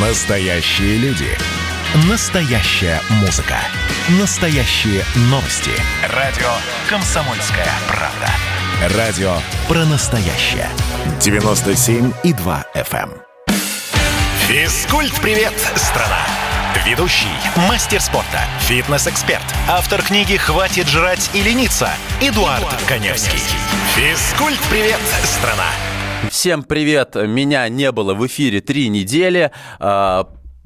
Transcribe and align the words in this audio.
Настоящие 0.00 0.96
люди. 0.98 1.26
Настоящая 2.08 3.00
музыка. 3.20 3.56
Настоящие 4.20 5.02
новости. 5.22 5.72
Радио 6.14 6.46
«Комсомольская 6.88 7.66
правда». 7.88 8.96
Радио 8.96 9.38
про 9.66 9.84
настоящее. 9.86 10.68
97,2 11.18 12.64
FM. 12.76 13.10
эм. 13.10 13.54
Физкульт-привет, 14.46 15.54
страна! 15.74 16.24
Ведущий, 16.86 17.26
мастер 17.68 18.00
спорта, 18.00 18.42
фитнес-эксперт, 18.60 19.42
автор 19.68 20.00
книги 20.02 20.36
«Хватит 20.36 20.86
жрать 20.86 21.28
и 21.34 21.42
лениться» 21.42 21.90
Эдуард, 22.20 22.68
Коневский. 22.86 23.42
Физкульт-привет, 23.96 25.00
страна! 25.24 25.66
Всем 26.26 26.62
привет! 26.62 27.14
Меня 27.14 27.68
не 27.68 27.90
было 27.92 28.12
в 28.14 28.26
эфире 28.26 28.60
три 28.60 28.88
недели. 28.88 29.50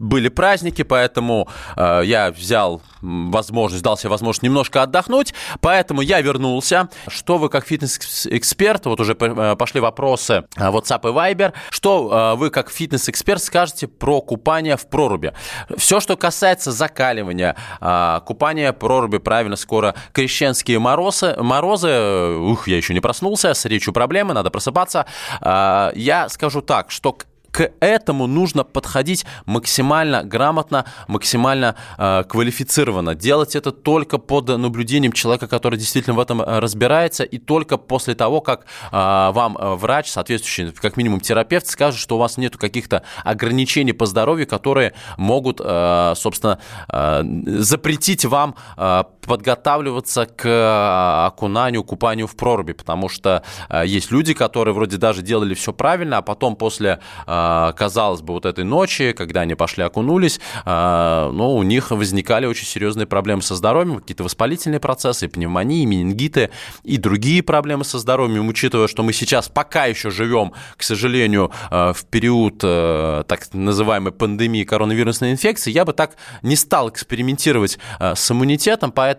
Были 0.02 0.28
праздники, 0.28 0.82
поэтому 0.82 1.48
э, 1.76 2.02
я 2.04 2.32
взял 2.32 2.82
возможность, 3.00 3.84
дал 3.84 3.96
себе 3.96 4.10
возможность 4.10 4.42
немножко 4.42 4.82
отдохнуть, 4.82 5.32
поэтому 5.60 6.00
я 6.00 6.20
вернулся. 6.20 6.88
Что 7.06 7.38
вы 7.38 7.48
как 7.48 7.64
фитнес-эксперт, 7.64 8.86
вот 8.86 8.98
уже 8.98 9.16
э, 9.18 9.56
пошли 9.56 9.80
вопросы 9.80 10.44
э, 10.56 10.60
WhatsApp 10.60 11.08
и 11.08 11.12
Viber, 11.12 11.52
что 11.70 12.32
э, 12.34 12.36
вы 12.36 12.50
как 12.50 12.70
фитнес-эксперт 12.70 13.40
скажете 13.40 13.86
про 13.86 14.20
купание 14.20 14.76
в 14.76 14.88
проруби? 14.88 15.34
Все, 15.76 16.00
что 16.00 16.16
касается 16.16 16.72
закаливания, 16.72 17.54
э, 17.80 18.20
купания 18.26 18.72
в 18.72 18.76
проруби, 18.76 19.18
правильно, 19.18 19.54
скоро 19.54 19.94
крещенские 20.12 20.80
морозы, 20.80 21.36
морозы, 21.38 21.88
э, 21.88 22.36
ух, 22.38 22.66
я 22.66 22.76
еще 22.76 22.92
не 22.92 23.00
проснулся, 23.00 23.54
с 23.54 23.64
речью 23.66 23.92
проблемы, 23.92 24.34
надо 24.34 24.50
просыпаться. 24.50 25.06
Э, 25.40 25.92
я 25.94 26.28
скажу 26.28 26.60
так, 26.60 26.90
что 26.90 27.12
к 27.12 27.26
к 27.52 27.70
этому 27.80 28.26
нужно 28.26 28.64
подходить 28.64 29.26
максимально 29.44 30.24
грамотно, 30.24 30.86
максимально 31.06 31.76
э, 31.98 32.24
квалифицированно. 32.26 33.14
Делать 33.14 33.54
это 33.54 33.70
только 33.70 34.18
под 34.18 34.48
наблюдением 34.48 35.12
человека, 35.12 35.46
который 35.46 35.78
действительно 35.78 36.16
в 36.16 36.20
этом 36.20 36.40
э, 36.40 36.58
разбирается, 36.58 37.24
и 37.24 37.38
только 37.38 37.76
после 37.76 38.14
того, 38.14 38.40
как 38.40 38.62
э, 38.62 38.64
вам 38.90 39.56
э, 39.58 39.74
врач, 39.74 40.08
соответствующий, 40.08 40.72
как 40.72 40.96
минимум 40.96 41.20
терапевт, 41.20 41.66
скажет, 41.66 42.00
что 42.00 42.16
у 42.16 42.18
вас 42.18 42.38
нет 42.38 42.56
каких-то 42.56 43.02
ограничений 43.22 43.92
по 43.92 44.06
здоровью, 44.06 44.46
которые 44.46 44.94
могут, 45.18 45.60
э, 45.62 46.14
собственно, 46.16 46.58
э, 46.88 47.22
запретить 47.58 48.24
вам 48.24 48.54
э, 48.78 49.04
подготавливаться 49.26 50.26
к 50.26 50.46
э, 50.46 51.26
окунанию, 51.26 51.84
купанию 51.84 52.26
в 52.26 52.36
проруби, 52.36 52.72
потому 52.72 53.08
что 53.08 53.42
э, 53.68 53.84
есть 53.86 54.10
люди, 54.10 54.34
которые 54.34 54.74
вроде 54.74 54.96
даже 54.96 55.22
делали 55.22 55.54
все 55.54 55.72
правильно, 55.72 56.18
а 56.18 56.22
потом 56.22 56.56
после 56.56 56.98
э, 57.26 57.72
казалось 57.76 58.20
бы, 58.20 58.34
вот 58.34 58.46
этой 58.46 58.64
ночи, 58.64 59.12
когда 59.12 59.42
они 59.42 59.54
пошли 59.54 59.84
окунулись, 59.84 60.40
ну, 60.64 61.54
у 61.56 61.62
них 61.62 61.90
возникали 61.90 62.46
очень 62.46 62.66
серьезные 62.66 63.06
проблемы 63.06 63.42
со 63.42 63.54
здоровьем, 63.54 64.00
какие-то 64.00 64.24
воспалительные 64.24 64.80
процессы, 64.80 65.28
пневмонии, 65.28 65.84
менингиты 65.84 66.50
и 66.82 66.96
другие 66.96 67.42
проблемы 67.42 67.84
со 67.84 67.98
здоровьем, 67.98 68.48
учитывая, 68.48 68.88
что 68.88 69.02
мы 69.02 69.12
сейчас 69.12 69.48
пока 69.48 69.86
еще 69.86 70.10
живем, 70.10 70.52
к 70.76 70.82
сожалению, 70.82 71.52
в 71.70 71.96
период 72.10 72.58
так 72.58 73.52
называемой 73.52 74.12
пандемии 74.12 74.64
коронавирусной 74.64 75.32
инфекции, 75.32 75.70
я 75.70 75.84
бы 75.84 75.92
так 75.92 76.16
не 76.42 76.56
стал 76.56 76.88
экспериментировать 76.88 77.78
с 78.00 78.30
иммунитетом, 78.30 78.92
поэтому 78.92 79.11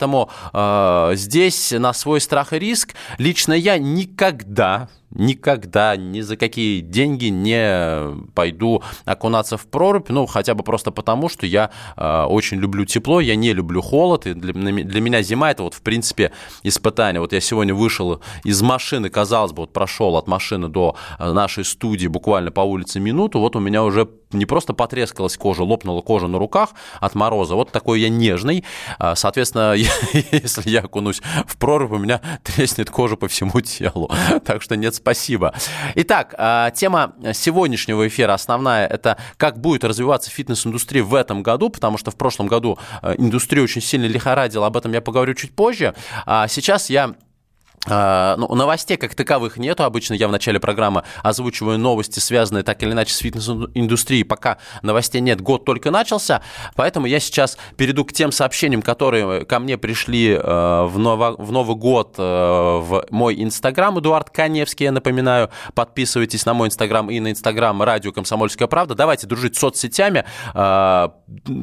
здесь 1.14 1.72
на 1.72 1.94
свой 1.94 2.22
страх 2.22 2.54
и 2.54 2.60
риск 2.60 2.96
лично 3.18 3.54
я 3.54 3.78
никогда 3.78 4.90
никогда 5.16 5.96
ни 5.96 6.22
за 6.22 6.38
какие 6.38 6.82
деньги 6.82 7.26
не 7.26 8.16
пойду 8.34 8.84
окунаться 9.06 9.58
в 9.58 9.66
прорубь, 9.68 10.10
ну, 10.10 10.26
хотя 10.26 10.54
бы 10.54 10.64
просто 10.64 10.92
потому, 10.92 11.30
что 11.30 11.46
я 11.46 11.72
э, 11.96 12.24
очень 12.24 12.58
люблю 12.58 12.86
тепло, 12.86 13.20
я 13.20 13.36
не 13.36 13.54
люблю 13.54 13.82
холод, 13.82 14.26
и 14.28 14.34
для, 14.34 14.54
для 14.54 15.02
меня 15.02 15.22
зима 15.22 15.52
это 15.52 15.64
вот, 15.64 15.74
в 15.74 15.82
принципе, 15.82 16.32
испытание. 16.64 17.20
Вот 17.20 17.34
я 17.34 17.42
сегодня 17.42 17.74
вышел 17.74 18.22
из 18.44 18.62
машины, 18.62 19.10
казалось 19.10 19.52
бы, 19.52 19.64
вот 19.64 19.74
прошел 19.74 20.16
от 20.18 20.28
машины 20.28 20.68
до 20.68 20.96
нашей 21.20 21.66
студии 21.66 22.08
буквально 22.08 22.52
по 22.52 22.62
улице 22.62 23.00
минуту, 23.00 23.40
вот 23.40 23.56
у 23.56 23.60
меня 23.60 23.84
уже 23.84 24.10
не 24.32 24.46
просто 24.46 24.74
потрескалась 24.74 25.38
кожа, 25.38 25.64
лопнула 25.64 26.02
кожа 26.02 26.28
на 26.28 26.40
руках 26.40 26.70
от 27.00 27.14
мороза, 27.14 27.56
вот 27.56 27.72
такой 27.72 28.02
я 28.02 28.10
нежный, 28.10 28.64
соответственно, 29.14 29.74
если 30.32 30.70
я 30.70 30.80
окунусь 30.80 31.22
в 31.46 31.58
прорубь, 31.58 31.92
у 31.92 31.98
меня 31.98 32.20
треснет 32.44 32.90
кожа 32.90 33.16
по 33.16 33.28
всему 33.28 33.62
телу, 33.62 34.10
так 34.44 34.62
что 34.62 34.76
нет 34.76 34.96
спасибо. 35.04 35.54
Итак, 35.96 36.34
а, 36.38 36.72
тема 36.72 37.14
сегодняшнего 37.34 38.08
эфира 38.08 38.34
основная– 38.34 38.88
это 38.88 39.18
как 39.36 39.60
будет 39.60 39.84
развиваться 39.84 40.32
фитнес-индустрия 40.32 41.04
в 41.04 41.14
этом 41.14 41.44
году, 41.44 41.70
потому 41.70 41.98
что 41.98 42.10
в 42.10 42.16
прошлом 42.16 42.48
году 42.48 42.80
а, 43.02 43.14
индустрия 43.16 43.62
очень 43.62 43.82
сильно 43.82 44.06
лихорадила, 44.06 44.66
об 44.66 44.78
этом 44.78 44.94
я 44.94 45.02
поговорю 45.02 45.34
чуть 45.34 45.54
позже. 45.54 45.94
А 46.26 46.48
сейчас 46.48 46.90
я 46.90 47.16
ну, 47.86 48.56
новостей 48.56 48.98
как 48.98 49.14
таковых 49.14 49.58
нету. 49.58 49.84
Обычно 49.84 50.14
я 50.14 50.28
в 50.28 50.32
начале 50.32 50.60
программы 50.60 51.04
озвучиваю 51.22 51.78
новости, 51.78 52.20
связанные 52.20 52.64
так 52.64 52.82
или 52.84 52.92
иначе 52.92 53.14
с 53.14 53.18
фитнес-индустрией. 53.18 54.24
Пока 54.24 54.58
новостей 54.82 55.22
нет, 55.22 55.42
год 55.42 55.66
только 55.66 55.92
начался. 55.92 56.42
Поэтому 56.76 57.08
я 57.08 57.20
сейчас 57.20 57.58
перейду 57.78 58.06
к 58.06 58.14
тем 58.14 58.32
сообщениям, 58.32 58.82
которые 58.82 59.46
ко 59.46 59.60
мне 59.60 59.78
пришли 59.78 60.30
э, 60.30 60.84
в, 60.86 60.98
Ново, 60.98 61.36
в 61.38 61.52
Новый 61.52 61.76
год 61.76 62.16
э, 62.18 62.22
в 62.22 63.06
мой 63.10 63.42
Инстаграм. 63.44 64.00
Эдуард 64.00 64.30
Каневский, 64.30 64.86
я 64.86 64.92
напоминаю. 64.92 65.50
Подписывайтесь 65.76 66.46
на 66.46 66.54
мой 66.54 66.68
Инстаграм 66.68 67.10
и 67.10 67.20
на 67.20 67.32
Инстаграм 67.32 67.82
Радио 67.84 68.12
Комсомольская 68.12 68.68
правда. 68.68 68.96
Давайте 68.96 69.28
дружить 69.28 69.56
с 69.56 69.60
соцсетями. 69.60 70.26
Э, 70.54 71.10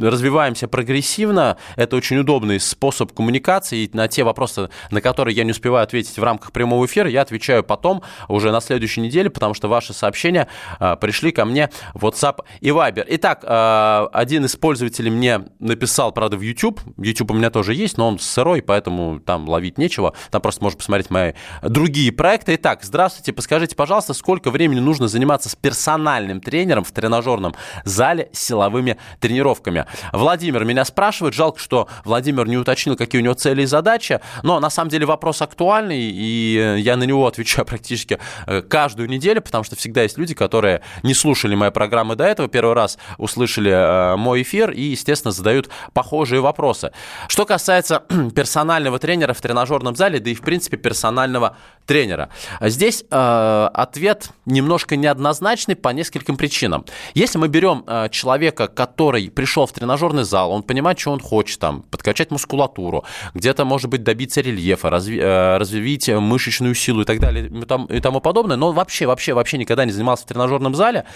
развиваемся 0.02 0.68
прогрессивно. 0.68 1.56
Это 1.76 1.96
очень 1.96 2.18
удобный 2.18 2.60
способ 2.60 3.12
коммуникации. 3.12 3.84
И 3.84 3.90
на 3.96 4.08
те 4.08 4.22
вопросы, 4.22 4.68
на 4.90 5.00
которые 5.00 5.34
я 5.34 5.44
не 5.44 5.52
успеваю 5.52 5.84
ответить 5.84 6.09
в 6.18 6.22
рамках 6.22 6.52
прямого 6.52 6.86
эфира, 6.86 7.08
я 7.08 7.22
отвечаю 7.22 7.62
потом, 7.62 8.02
уже 8.28 8.50
на 8.52 8.60
следующей 8.60 9.00
неделе, 9.00 9.30
потому 9.30 9.54
что 9.54 9.68
ваши 9.68 9.92
сообщения 9.92 10.48
э, 10.78 10.96
пришли 10.96 11.32
ко 11.32 11.44
мне 11.44 11.70
в 11.94 12.04
WhatsApp 12.04 12.40
и 12.60 12.68
Viber. 12.68 13.04
Итак, 13.08 13.44
э, 13.44 14.08
один 14.12 14.44
из 14.44 14.56
пользователей 14.56 15.10
мне 15.10 15.42
написал, 15.58 16.12
правда, 16.12 16.36
в 16.36 16.40
YouTube. 16.40 16.80
YouTube 16.98 17.30
у 17.30 17.34
меня 17.34 17.50
тоже 17.50 17.74
есть, 17.74 17.98
но 17.98 18.08
он 18.08 18.18
сырой, 18.18 18.62
поэтому 18.62 19.20
там 19.20 19.48
ловить 19.48 19.78
нечего. 19.78 20.14
Там 20.30 20.40
просто 20.40 20.62
можно 20.62 20.78
посмотреть 20.78 21.10
мои 21.10 21.32
другие 21.62 22.12
проекты. 22.12 22.54
Итак, 22.54 22.80
здравствуйте, 22.82 23.32
подскажите, 23.32 23.76
пожалуйста, 23.76 24.14
сколько 24.14 24.50
времени 24.50 24.80
нужно 24.80 25.08
заниматься 25.08 25.48
с 25.48 25.56
персональным 25.56 26.40
тренером 26.40 26.84
в 26.84 26.92
тренажерном 26.92 27.54
зале 27.84 28.30
силовыми 28.32 28.96
тренировками? 29.18 29.86
Владимир 30.12 30.64
меня 30.64 30.84
спрашивает, 30.84 31.34
жалко, 31.34 31.58
что 31.58 31.88
Владимир 32.04 32.46
не 32.46 32.56
уточнил, 32.56 32.96
какие 32.96 33.20
у 33.20 33.24
него 33.24 33.34
цели 33.34 33.62
и 33.62 33.66
задачи, 33.66 34.20
но 34.42 34.60
на 34.60 34.70
самом 34.70 34.90
деле 34.90 35.06
вопрос 35.06 35.42
актуальный, 35.42 35.89
и 35.96 36.80
я 36.80 36.96
на 36.96 37.04
него 37.04 37.26
отвечаю 37.26 37.66
практически 37.66 38.18
э, 38.46 38.62
каждую 38.62 39.08
неделю, 39.08 39.42
потому 39.42 39.64
что 39.64 39.76
всегда 39.76 40.02
есть 40.02 40.18
люди, 40.18 40.34
которые 40.34 40.82
не 41.02 41.14
слушали 41.14 41.54
мои 41.54 41.70
программы 41.70 42.16
до 42.16 42.24
этого, 42.24 42.48
первый 42.48 42.74
раз 42.74 42.98
услышали 43.18 43.70
э, 43.70 44.16
мой 44.16 44.42
эфир 44.42 44.70
и, 44.70 44.82
естественно, 44.82 45.32
задают 45.32 45.68
похожие 45.92 46.40
вопросы. 46.40 46.92
Что 47.28 47.46
касается 47.46 48.02
персонального 48.34 48.98
тренера 48.98 49.32
в 49.32 49.40
тренажерном 49.40 49.96
зале, 49.96 50.20
да 50.20 50.30
и, 50.30 50.34
в 50.34 50.42
принципе, 50.42 50.76
персонального 50.76 51.56
тренера. 51.90 52.28
Здесь 52.60 53.04
э, 53.10 53.68
ответ 53.74 54.30
немножко 54.46 54.94
неоднозначный 54.94 55.74
по 55.74 55.88
нескольким 55.88 56.36
причинам. 56.36 56.84
Если 57.14 57.36
мы 57.36 57.48
берем 57.48 57.82
э, 57.84 58.08
человека, 58.12 58.68
который 58.68 59.28
пришел 59.28 59.66
в 59.66 59.72
тренажерный 59.72 60.22
зал, 60.22 60.52
он 60.52 60.62
понимает, 60.62 61.00
что 61.00 61.10
он 61.10 61.18
хочет, 61.18 61.58
там, 61.58 61.82
подкачать 61.82 62.30
мускулатуру, 62.30 63.04
где-то, 63.34 63.64
может 63.64 63.90
быть, 63.90 64.04
добиться 64.04 64.40
рельефа, 64.40 64.88
разви, 64.88 65.18
э, 65.18 65.56
развить 65.58 66.08
мышечную 66.08 66.76
силу 66.76 67.00
и 67.00 67.04
так 67.04 67.18
далее 67.18 67.50
и 67.88 68.00
тому 68.00 68.20
подобное, 68.20 68.56
но 68.56 68.70
вообще, 68.70 69.06
вообще, 69.06 69.34
вообще 69.34 69.58
никогда 69.58 69.84
не 69.84 69.90
занимался 69.90 70.22
в 70.22 70.26
тренажерном 70.28 70.76
зале, 70.76 71.06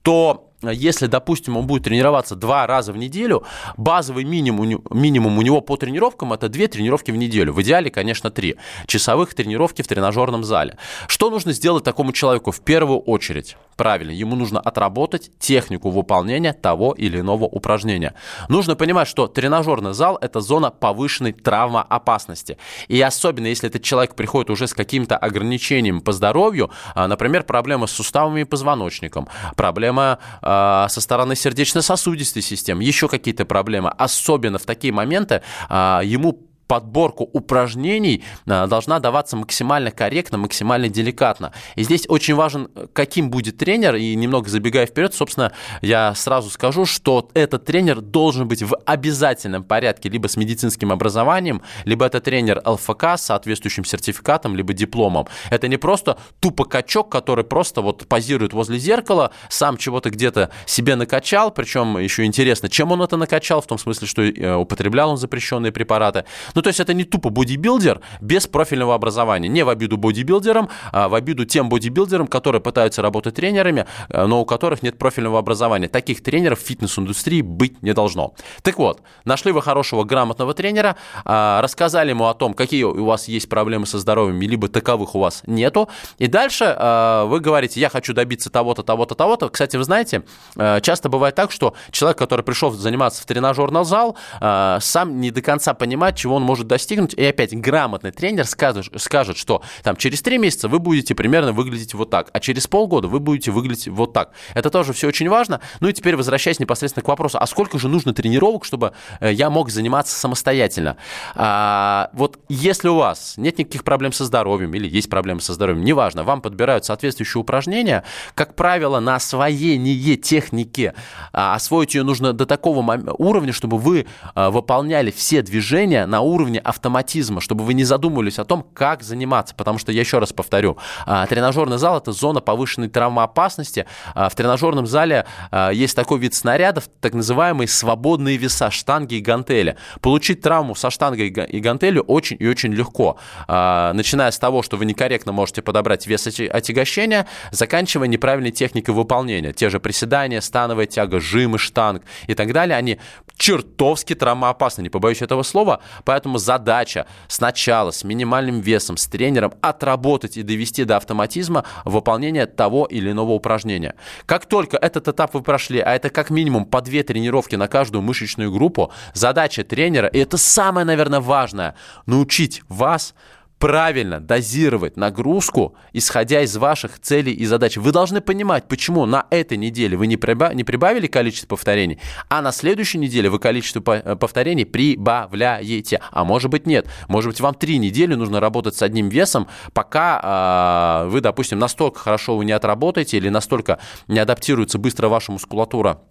то 0.00 0.51
если, 0.70 1.06
допустим, 1.06 1.56
он 1.56 1.66
будет 1.66 1.84
тренироваться 1.84 2.36
два 2.36 2.66
раза 2.66 2.92
в 2.92 2.96
неделю, 2.96 3.44
базовый 3.76 4.24
минимум, 4.24 4.82
минимум 4.90 5.38
у 5.38 5.42
него 5.42 5.60
по 5.60 5.76
тренировкам 5.76 6.32
это 6.32 6.48
две 6.48 6.68
тренировки 6.68 7.10
в 7.10 7.16
неделю. 7.16 7.52
В 7.52 7.62
идеале, 7.62 7.90
конечно, 7.90 8.30
три 8.30 8.56
часовых 8.86 9.34
тренировки 9.34 9.82
в 9.82 9.88
тренажерном 9.88 10.44
зале. 10.44 10.76
Что 11.08 11.30
нужно 11.30 11.52
сделать 11.52 11.84
такому 11.84 12.12
человеку 12.12 12.50
в 12.50 12.60
первую 12.60 13.00
очередь? 13.00 13.56
Правильно, 13.76 14.10
ему 14.10 14.36
нужно 14.36 14.60
отработать 14.60 15.30
технику 15.38 15.90
выполнения 15.90 16.52
того 16.52 16.92
или 16.92 17.20
иного 17.20 17.44
упражнения. 17.44 18.14
Нужно 18.48 18.76
понимать, 18.76 19.08
что 19.08 19.26
тренажерный 19.26 19.94
зал– 19.94 20.18
это 20.20 20.40
зона 20.40 20.70
повышенной 20.70 21.32
травмоопасности. 21.32 22.58
И 22.88 23.00
особенно, 23.00 23.46
если 23.46 23.68
этот 23.68 23.82
человек 23.82 24.14
приходит 24.14 24.50
уже 24.50 24.66
с 24.66 24.74
каким-то 24.74 25.16
ограничением 25.16 26.00
по 26.00 26.12
здоровью, 26.12 26.70
а, 26.94 27.08
например, 27.08 27.44
проблемы 27.44 27.88
с 27.88 27.92
суставами 27.92 28.42
и 28.42 28.44
позвоночником, 28.44 29.28
проблема 29.56 30.18
а, 30.42 30.51
со 30.90 31.00
стороны 31.00 31.36
сердечно-сосудистой 31.36 32.42
системы, 32.42 32.84
еще 32.84 33.08
какие-то 33.08 33.44
проблемы, 33.44 33.90
особенно 33.90 34.58
в 34.58 34.64
такие 34.64 34.92
моменты 34.92 35.42
а, 35.68 36.00
ему 36.04 36.51
подборку 36.66 37.28
упражнений 37.32 38.24
а, 38.46 38.66
должна 38.66 38.98
даваться 38.98 39.36
максимально 39.36 39.90
корректно, 39.90 40.38
максимально 40.38 40.88
деликатно. 40.88 41.52
И 41.76 41.82
здесь 41.84 42.06
очень 42.08 42.34
важен, 42.34 42.68
каким 42.92 43.30
будет 43.30 43.58
тренер, 43.58 43.96
и 43.96 44.14
немного 44.14 44.48
забегая 44.48 44.86
вперед, 44.86 45.14
собственно, 45.14 45.52
я 45.80 46.14
сразу 46.14 46.50
скажу, 46.50 46.86
что 46.86 47.28
этот 47.34 47.64
тренер 47.64 48.00
должен 48.00 48.48
быть 48.48 48.62
в 48.62 48.76
обязательном 48.86 49.64
порядке 49.64 50.08
либо 50.08 50.28
с 50.28 50.36
медицинским 50.36 50.92
образованием, 50.92 51.62
либо 51.84 52.06
это 52.06 52.20
тренер 52.20 52.62
ЛФК 52.64 53.04
с 53.16 53.22
соответствующим 53.22 53.84
сертификатом, 53.84 54.56
либо 54.56 54.72
дипломом. 54.72 55.26
Это 55.50 55.68
не 55.68 55.76
просто 55.76 56.18
тупо 56.40 56.64
качок, 56.64 57.10
который 57.10 57.44
просто 57.44 57.82
вот 57.82 58.06
позирует 58.06 58.52
возле 58.52 58.78
зеркала, 58.78 59.32
сам 59.48 59.76
чего-то 59.76 60.10
где-то 60.10 60.50
себе 60.66 60.96
накачал, 60.96 61.50
причем 61.50 61.98
еще 61.98 62.24
интересно, 62.24 62.68
чем 62.68 62.92
он 62.92 63.02
это 63.02 63.16
накачал, 63.16 63.60
в 63.60 63.66
том 63.66 63.78
смысле, 63.78 64.06
что 64.06 64.22
э, 64.22 64.54
употреблял 64.54 65.10
он 65.10 65.16
запрещенные 65.16 65.72
препараты. 65.72 66.24
Ну, 66.54 66.62
то 66.62 66.68
есть 66.68 66.80
это 66.80 66.94
не 66.94 67.04
тупо 67.04 67.30
бодибилдер 67.30 68.00
без 68.20 68.46
профильного 68.46 68.94
образования. 68.94 69.48
Не 69.48 69.64
в 69.64 69.68
обиду 69.68 69.96
бодибилдерам, 69.96 70.68
а 70.92 71.08
в 71.08 71.14
обиду 71.14 71.44
тем 71.44 71.68
бодибилдерам, 71.68 72.26
которые 72.26 72.60
пытаются 72.60 73.02
работать 73.02 73.34
тренерами, 73.34 73.86
э, 74.08 74.26
но 74.26 74.40
у 74.40 74.44
которых 74.44 74.82
нет 74.82 74.98
профильного 74.98 75.38
образования. 75.38 75.88
Таких 75.88 76.22
тренеров 76.22 76.60
в 76.60 76.66
фитнес-индустрии 76.66 77.42
быть 77.42 77.82
не 77.82 77.92
должно. 77.92 78.34
Так 78.62 78.78
вот, 78.78 79.00
нашли 79.24 79.52
вы 79.52 79.62
хорошего, 79.62 80.04
грамотного 80.04 80.54
тренера, 80.54 80.96
а, 81.24 81.60
рассказали 81.62 82.10
ему 82.10 82.26
о 82.26 82.34
том, 82.34 82.54
какие 82.54 82.84
у 82.84 83.04
вас 83.04 83.28
есть 83.28 83.48
проблемы 83.48 83.86
со 83.86 83.98
здоровьем, 83.98 84.40
либо 84.40 84.68
таковых 84.68 85.14
у 85.14 85.20
вас 85.20 85.42
нету. 85.46 85.88
И 86.18 86.26
дальше 86.26 86.74
а, 86.78 87.24
вы 87.26 87.40
говорите, 87.40 87.80
я 87.80 87.88
хочу 87.88 88.12
добиться 88.12 88.50
того-то, 88.50 88.82
того-то, 88.82 89.14
того-то. 89.14 89.48
Кстати, 89.48 89.76
вы 89.76 89.84
знаете, 89.84 90.22
э, 90.56 90.80
часто 90.82 91.08
бывает 91.08 91.34
так, 91.34 91.50
что 91.50 91.74
человек, 91.90 92.18
который 92.18 92.42
пришел 92.42 92.70
заниматься 92.70 93.22
в 93.22 93.26
тренажерный 93.26 93.84
зал, 93.84 94.16
а, 94.40 94.78
сам 94.80 95.20
не 95.20 95.30
до 95.30 95.42
конца 95.42 95.74
понимает, 95.74 96.16
чего 96.16 96.36
он 96.36 96.41
может 96.42 96.66
достигнуть. 96.66 97.14
И 97.14 97.24
опять 97.24 97.54
грамотный 97.58 98.12
тренер 98.12 98.46
скажет, 98.46 98.88
скажет, 98.96 99.36
что 99.36 99.62
там 99.82 99.96
через 99.96 100.22
три 100.22 100.38
месяца 100.38 100.68
вы 100.68 100.78
будете 100.78 101.14
примерно 101.14 101.52
выглядеть 101.52 101.94
вот 101.94 102.10
так, 102.10 102.30
а 102.32 102.40
через 102.40 102.66
полгода 102.66 103.08
вы 103.08 103.20
будете 103.20 103.50
выглядеть 103.50 103.88
вот 103.88 104.12
так. 104.12 104.32
Это 104.54 104.70
тоже 104.70 104.92
все 104.92 105.08
очень 105.08 105.28
важно. 105.28 105.60
Ну 105.80 105.88
и 105.88 105.92
теперь 105.92 106.16
возвращаясь 106.16 106.60
непосредственно 106.60 107.04
к 107.04 107.08
вопросу, 107.08 107.38
а 107.40 107.46
сколько 107.46 107.78
же 107.78 107.88
нужно 107.88 108.12
тренировок, 108.12 108.64
чтобы 108.64 108.92
э, 109.20 109.32
я 109.32 109.50
мог 109.50 109.70
заниматься 109.70 110.18
самостоятельно? 110.18 110.96
А, 111.34 112.10
вот 112.12 112.38
если 112.48 112.88
у 112.88 112.96
вас 112.96 113.34
нет 113.36 113.58
никаких 113.58 113.84
проблем 113.84 114.12
со 114.12 114.24
здоровьем 114.24 114.74
или 114.74 114.88
есть 114.88 115.08
проблемы 115.08 115.40
со 115.40 115.54
здоровьем, 115.54 115.84
неважно, 115.84 116.24
вам 116.24 116.40
подбирают 116.40 116.84
соответствующие 116.84 117.40
упражнения, 117.40 118.04
как 118.34 118.54
правило, 118.54 119.00
на 119.00 119.16
освоение 119.16 120.16
техники 120.16 120.94
а, 121.32 121.54
освоить 121.54 121.94
ее 121.94 122.02
нужно 122.02 122.32
до 122.32 122.46
такого 122.46 122.82
уровня, 123.18 123.52
чтобы 123.52 123.78
вы 123.78 124.06
а, 124.34 124.50
выполняли 124.50 125.10
все 125.10 125.42
движения 125.42 126.06
на 126.06 126.20
уровне 126.20 126.31
автоматизма, 126.40 127.40
чтобы 127.40 127.64
вы 127.64 127.74
не 127.74 127.84
задумывались 127.84 128.38
о 128.38 128.44
том, 128.44 128.66
как 128.74 129.02
заниматься. 129.02 129.54
Потому 129.54 129.78
что, 129.78 129.92
я 129.92 130.00
еще 130.00 130.18
раз 130.18 130.32
повторю, 130.32 130.78
а, 131.06 131.26
тренажерный 131.26 131.78
зал– 131.78 131.96
это 131.98 132.12
зона 132.12 132.40
повышенной 132.40 132.88
травмоопасности. 132.88 133.86
А, 134.14 134.28
в 134.28 134.34
тренажерном 134.34 134.86
зале 134.86 135.26
а, 135.50 135.70
есть 135.70 135.96
такой 135.96 136.18
вид 136.18 136.34
снарядов, 136.34 136.88
так 137.00 137.14
называемые 137.14 137.68
свободные 137.68 138.36
веса, 138.36 138.70
штанги 138.70 139.16
и 139.16 139.20
гантели. 139.20 139.76
Получить 140.00 140.40
травму 140.40 140.74
со 140.74 140.90
штангой 140.90 141.28
и 141.28 141.60
гантелью 141.60 142.02
очень 142.02 142.36
и 142.38 142.46
очень 142.48 142.72
легко. 142.72 143.18
Начиная 143.48 144.30
с 144.30 144.38
того, 144.38 144.62
что 144.62 144.76
вы 144.76 144.84
некорректно 144.84 145.32
можете 145.32 145.62
подобрать 145.62 146.06
вес 146.06 146.26
отягощения, 146.26 147.26
заканчивая 147.50 148.08
неправильной 148.08 148.50
техникой 148.50 148.94
выполнения. 148.94 149.52
Те 149.52 149.70
же 149.70 149.80
приседания, 149.80 150.40
становая 150.40 150.86
тяга, 150.86 151.20
жимы 151.20 151.58
штанг 151.58 152.02
и 152.26 152.34
так 152.34 152.52
далее, 152.52 152.76
они 152.76 152.98
чертовски 153.36 154.14
травмоопасны, 154.14 154.82
не 154.82 154.88
побоюсь 154.88 155.22
этого 155.22 155.42
слова. 155.42 155.80
Поэтому 156.04 156.38
задача 156.38 157.06
сначала 157.28 157.90
с 157.90 158.04
минимальным 158.04 158.60
весом, 158.60 158.96
с 158.96 159.06
тренером 159.06 159.54
отработать 159.60 160.36
и 160.36 160.42
довести 160.42 160.84
до 160.84 160.96
автоматизма 160.96 161.64
выполнение 161.84 162.46
того 162.46 162.86
или 162.86 163.10
иного 163.10 163.32
упражнения. 163.32 163.94
Как 164.26 164.46
только 164.46 164.76
этот 164.76 165.08
этап 165.08 165.34
вы 165.34 165.42
прошли, 165.42 165.80
а 165.80 165.94
это 165.94 166.10
как 166.10 166.30
минимум 166.30 166.64
по 166.64 166.80
две 166.80 167.02
тренировки 167.02 167.56
на 167.56 167.68
каждую 167.68 168.02
мышечную 168.02 168.52
группу, 168.52 168.92
задача 169.14 169.64
тренера, 169.64 170.08
и 170.08 170.18
это 170.18 170.36
самое, 170.36 170.84
наверное, 170.84 171.20
важное, 171.20 171.74
научить 172.06 172.62
вас 172.68 173.14
правильно 173.62 174.18
дозировать 174.18 174.96
нагрузку, 174.96 175.76
исходя 175.92 176.40
из 176.40 176.56
ваших 176.56 176.98
целей 176.98 177.32
и 177.32 177.46
задач. 177.46 177.76
Вы 177.76 177.92
должны 177.92 178.20
понимать, 178.20 178.66
почему 178.66 179.06
на 179.06 179.26
этой 179.30 179.56
неделе 179.56 179.96
вы 179.96 180.08
не, 180.08 180.16
прибавили 180.16 181.06
количество 181.06 181.54
повторений, 181.54 182.00
а 182.28 182.42
на 182.42 182.50
следующей 182.50 182.98
неделе 182.98 183.30
вы 183.30 183.38
количество 183.38 183.82
э, 183.86 184.16
повторений 184.16 184.66
прибавляете. 184.66 186.00
А 186.10 186.24
может 186.24 186.50
быть 186.50 186.66
нет. 186.66 186.88
Может 187.06 187.30
быть 187.30 187.40
вам 187.40 187.54
три 187.54 187.78
недели 187.78 188.16
нужно 188.16 188.40
работать 188.40 188.74
с 188.74 188.82
одним 188.82 189.08
весом, 189.08 189.46
пока 189.72 191.04
э, 191.04 191.08
вы, 191.10 191.20
допустим, 191.20 191.60
настолько 191.60 192.00
хорошо 192.00 192.36
вы 192.36 192.44
не 192.44 192.52
отработаете 192.52 193.16
или 193.16 193.28
настолько 193.28 193.78
не 194.08 194.18
адаптируется 194.18 194.78
быстро 194.78 195.06
ваша 195.06 195.30
мускулатура 195.30 196.02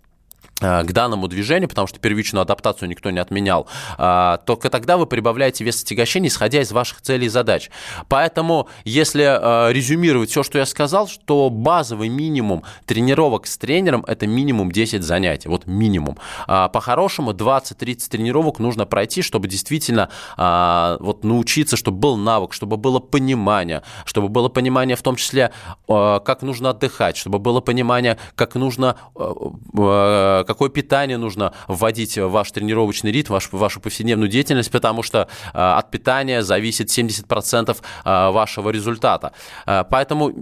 к 0.61 0.91
данному 0.91 1.27
движению, 1.27 1.67
потому 1.67 1.87
что 1.87 1.99
первичную 1.99 2.43
адаптацию 2.43 2.87
никто 2.87 3.09
не 3.09 3.19
отменял, 3.19 3.67
э, 3.97 4.37
только 4.45 4.69
тогда 4.69 4.97
вы 4.97 5.07
прибавляете 5.07 5.63
вес 5.63 5.81
отягощения, 5.83 6.29
исходя 6.29 6.61
из 6.61 6.71
ваших 6.71 7.01
целей 7.01 7.25
и 7.25 7.29
задач. 7.29 7.69
Поэтому, 8.07 8.69
если 8.85 9.23
э, 9.23 9.73
резюмировать 9.73 10.29
все, 10.29 10.43
что 10.43 10.59
я 10.59 10.65
сказал, 10.65 11.07
что 11.07 11.49
базовый 11.49 12.09
минимум 12.09 12.63
тренировок 12.85 13.47
с 13.47 13.57
тренером– 13.57 14.03
это 14.07 14.27
минимум 14.27 14.71
10 14.71 15.03
занятий, 15.03 15.49
вот 15.49 15.65
минимум. 15.65 16.17
По-хорошему 16.47 17.31
20-30 17.31 18.09
тренировок 18.09 18.59
нужно 18.59 18.85
пройти, 18.85 19.21
чтобы 19.21 19.47
действительно 19.47 20.09
вот 20.37 21.23
научиться, 21.23 21.77
чтобы 21.77 21.97
был 21.97 22.17
навык, 22.17 22.53
чтобы 22.53 22.77
было 22.77 22.99
понимание, 22.99 23.81
чтобы 24.05 24.29
было 24.29 24.49
понимание 24.49 24.95
в 24.95 25.01
том 25.01 25.15
числе, 25.15 25.51
как 25.87 26.41
нужно 26.41 26.69
отдыхать, 26.71 27.17
чтобы 27.17 27.39
было 27.39 27.61
понимание, 27.61 28.17
как 28.35 28.55
нужно 28.55 28.95
какое 30.53 30.69
питание 30.69 31.17
нужно 31.17 31.53
вводить 31.67 32.17
в 32.17 32.27
ваш 32.27 32.51
тренировочный 32.51 33.11
ритм, 33.11 33.33
ваш, 33.33 33.51
вашу 33.51 33.79
повседневную 33.79 34.29
деятельность, 34.29 34.71
потому 34.71 35.03
что 35.03 35.27
а, 35.53 35.77
от 35.77 35.91
питания 35.91 36.43
зависит 36.43 36.89
70% 36.89 37.77
а, 38.03 38.31
вашего 38.31 38.69
результата. 38.69 39.31
А, 39.65 39.83
поэтому 39.83 40.33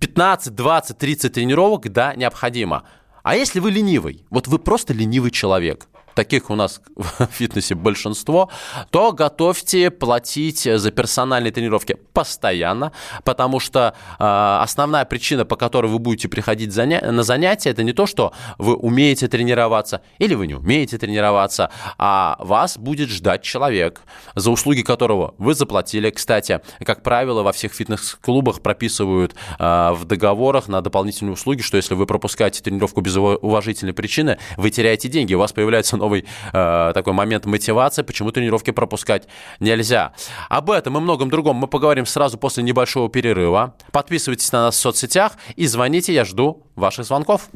15, 0.00 0.54
20, 0.54 0.98
30 0.98 1.32
тренировок, 1.32 1.92
да, 1.92 2.14
необходимо. 2.14 2.84
А 3.22 3.36
если 3.36 3.60
вы 3.60 3.70
ленивый, 3.70 4.24
вот 4.30 4.48
вы 4.48 4.58
просто 4.58 4.92
ленивый 4.92 5.30
человек, 5.30 5.88
таких 6.14 6.50
у 6.50 6.54
нас 6.54 6.80
в 6.96 7.26
фитнесе 7.26 7.74
большинство, 7.74 8.50
то 8.90 9.12
готовьте 9.12 9.90
платить 9.90 10.62
за 10.62 10.90
персональные 10.90 11.52
тренировки 11.52 11.96
постоянно, 12.12 12.92
потому 13.24 13.60
что 13.60 13.94
э, 14.18 14.58
основная 14.62 15.04
причина, 15.04 15.44
по 15.44 15.56
которой 15.56 15.86
вы 15.86 15.98
будете 15.98 16.28
приходить 16.28 16.70
заня- 16.70 17.10
на 17.10 17.22
занятия, 17.22 17.70
это 17.70 17.82
не 17.82 17.92
то, 17.92 18.06
что 18.06 18.32
вы 18.58 18.74
умеете 18.74 19.28
тренироваться 19.28 20.02
или 20.18 20.34
вы 20.34 20.46
не 20.46 20.54
умеете 20.54 20.98
тренироваться, 20.98 21.70
а 21.98 22.36
вас 22.38 22.78
будет 22.78 23.08
ждать 23.08 23.42
человек, 23.42 24.02
за 24.34 24.50
услуги 24.50 24.82
которого 24.82 25.34
вы 25.38 25.54
заплатили. 25.54 26.10
Кстати, 26.10 26.60
как 26.84 27.02
правило, 27.02 27.42
во 27.42 27.52
всех 27.52 27.72
фитнес-клубах 27.72 28.60
прописывают 28.60 29.34
э, 29.58 29.92
в 29.92 30.04
договорах 30.04 30.68
на 30.68 30.80
дополнительные 30.80 31.32
услуги, 31.32 31.62
что 31.62 31.76
если 31.76 31.94
вы 31.94 32.06
пропускаете 32.06 32.62
тренировку 32.62 33.00
без 33.00 33.16
уважительной 33.16 33.92
причины, 33.92 34.38
вы 34.56 34.70
теряете 34.70 35.08
деньги, 35.08 35.34
у 35.34 35.38
вас 35.38 35.52
появляется 35.52 35.96
новый 36.02 36.26
э, 36.52 36.90
такой 36.94 37.12
момент 37.14 37.46
мотивации, 37.46 38.02
почему 38.02 38.30
тренировки 38.32 38.70
пропускать 38.72 39.28
нельзя. 39.60 40.12
Об 40.48 40.70
этом 40.70 40.98
и 40.98 41.00
многом 41.00 41.30
другом 41.30 41.56
мы 41.56 41.68
поговорим 41.68 42.04
сразу 42.04 42.36
после 42.36 42.62
небольшого 42.62 43.08
перерыва. 43.08 43.74
Подписывайтесь 43.92 44.52
на 44.52 44.64
нас 44.64 44.74
в 44.74 44.78
соцсетях 44.78 45.32
и 45.56 45.66
звоните, 45.66 46.12
я 46.12 46.24
жду 46.24 46.66
ваших 46.74 47.06
звонков. 47.06 47.48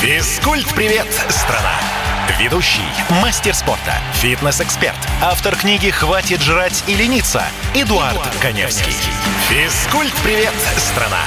Физкульт-привет, 0.00 1.06
страна! 1.28 1.74
Ведущий, 2.38 2.80
мастер 3.22 3.54
спорта, 3.54 3.94
фитнес-эксперт, 4.14 4.96
автор 5.22 5.56
книги 5.56 5.90
«Хватит 5.90 6.40
жрать 6.40 6.82
и 6.86 6.94
лениться» 6.94 7.42
Эдуард, 7.74 8.12
Эдуард 8.12 8.36
Коневский. 8.40 8.92
Физкульт-привет, 9.48 10.54
страна! 10.78 11.20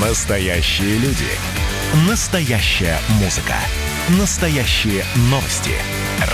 Настоящие 0.00 0.98
люди 0.98 1.26
Настоящая 1.94 2.98
музыка. 3.20 3.54
Настоящие 4.08 5.04
новости. 5.30 5.72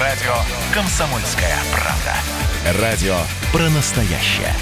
Радио 0.00 0.34
«Комсомольская 0.72 1.56
правда». 1.70 2.80
Радио 2.80 3.16
про 3.52 3.68
настоящее. 3.70 4.52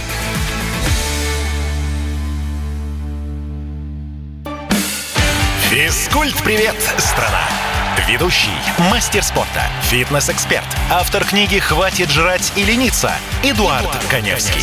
Физкульт-привет, 5.70 6.76
страна! 6.98 7.48
Ведущий, 8.08 8.50
мастер 8.90 9.22
спорта, 9.22 9.62
фитнес-эксперт, 9.82 10.66
автор 10.90 11.24
книги 11.24 11.58
«Хватит 11.58 12.10
жрать 12.10 12.52
и 12.56 12.64
лениться» 12.64 13.12
Эдуард, 13.44 13.84
Эдуард 13.84 14.04
Коневский. 14.06 14.62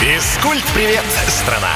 Физкульт-привет, 0.00 1.04
страна! 1.28 1.70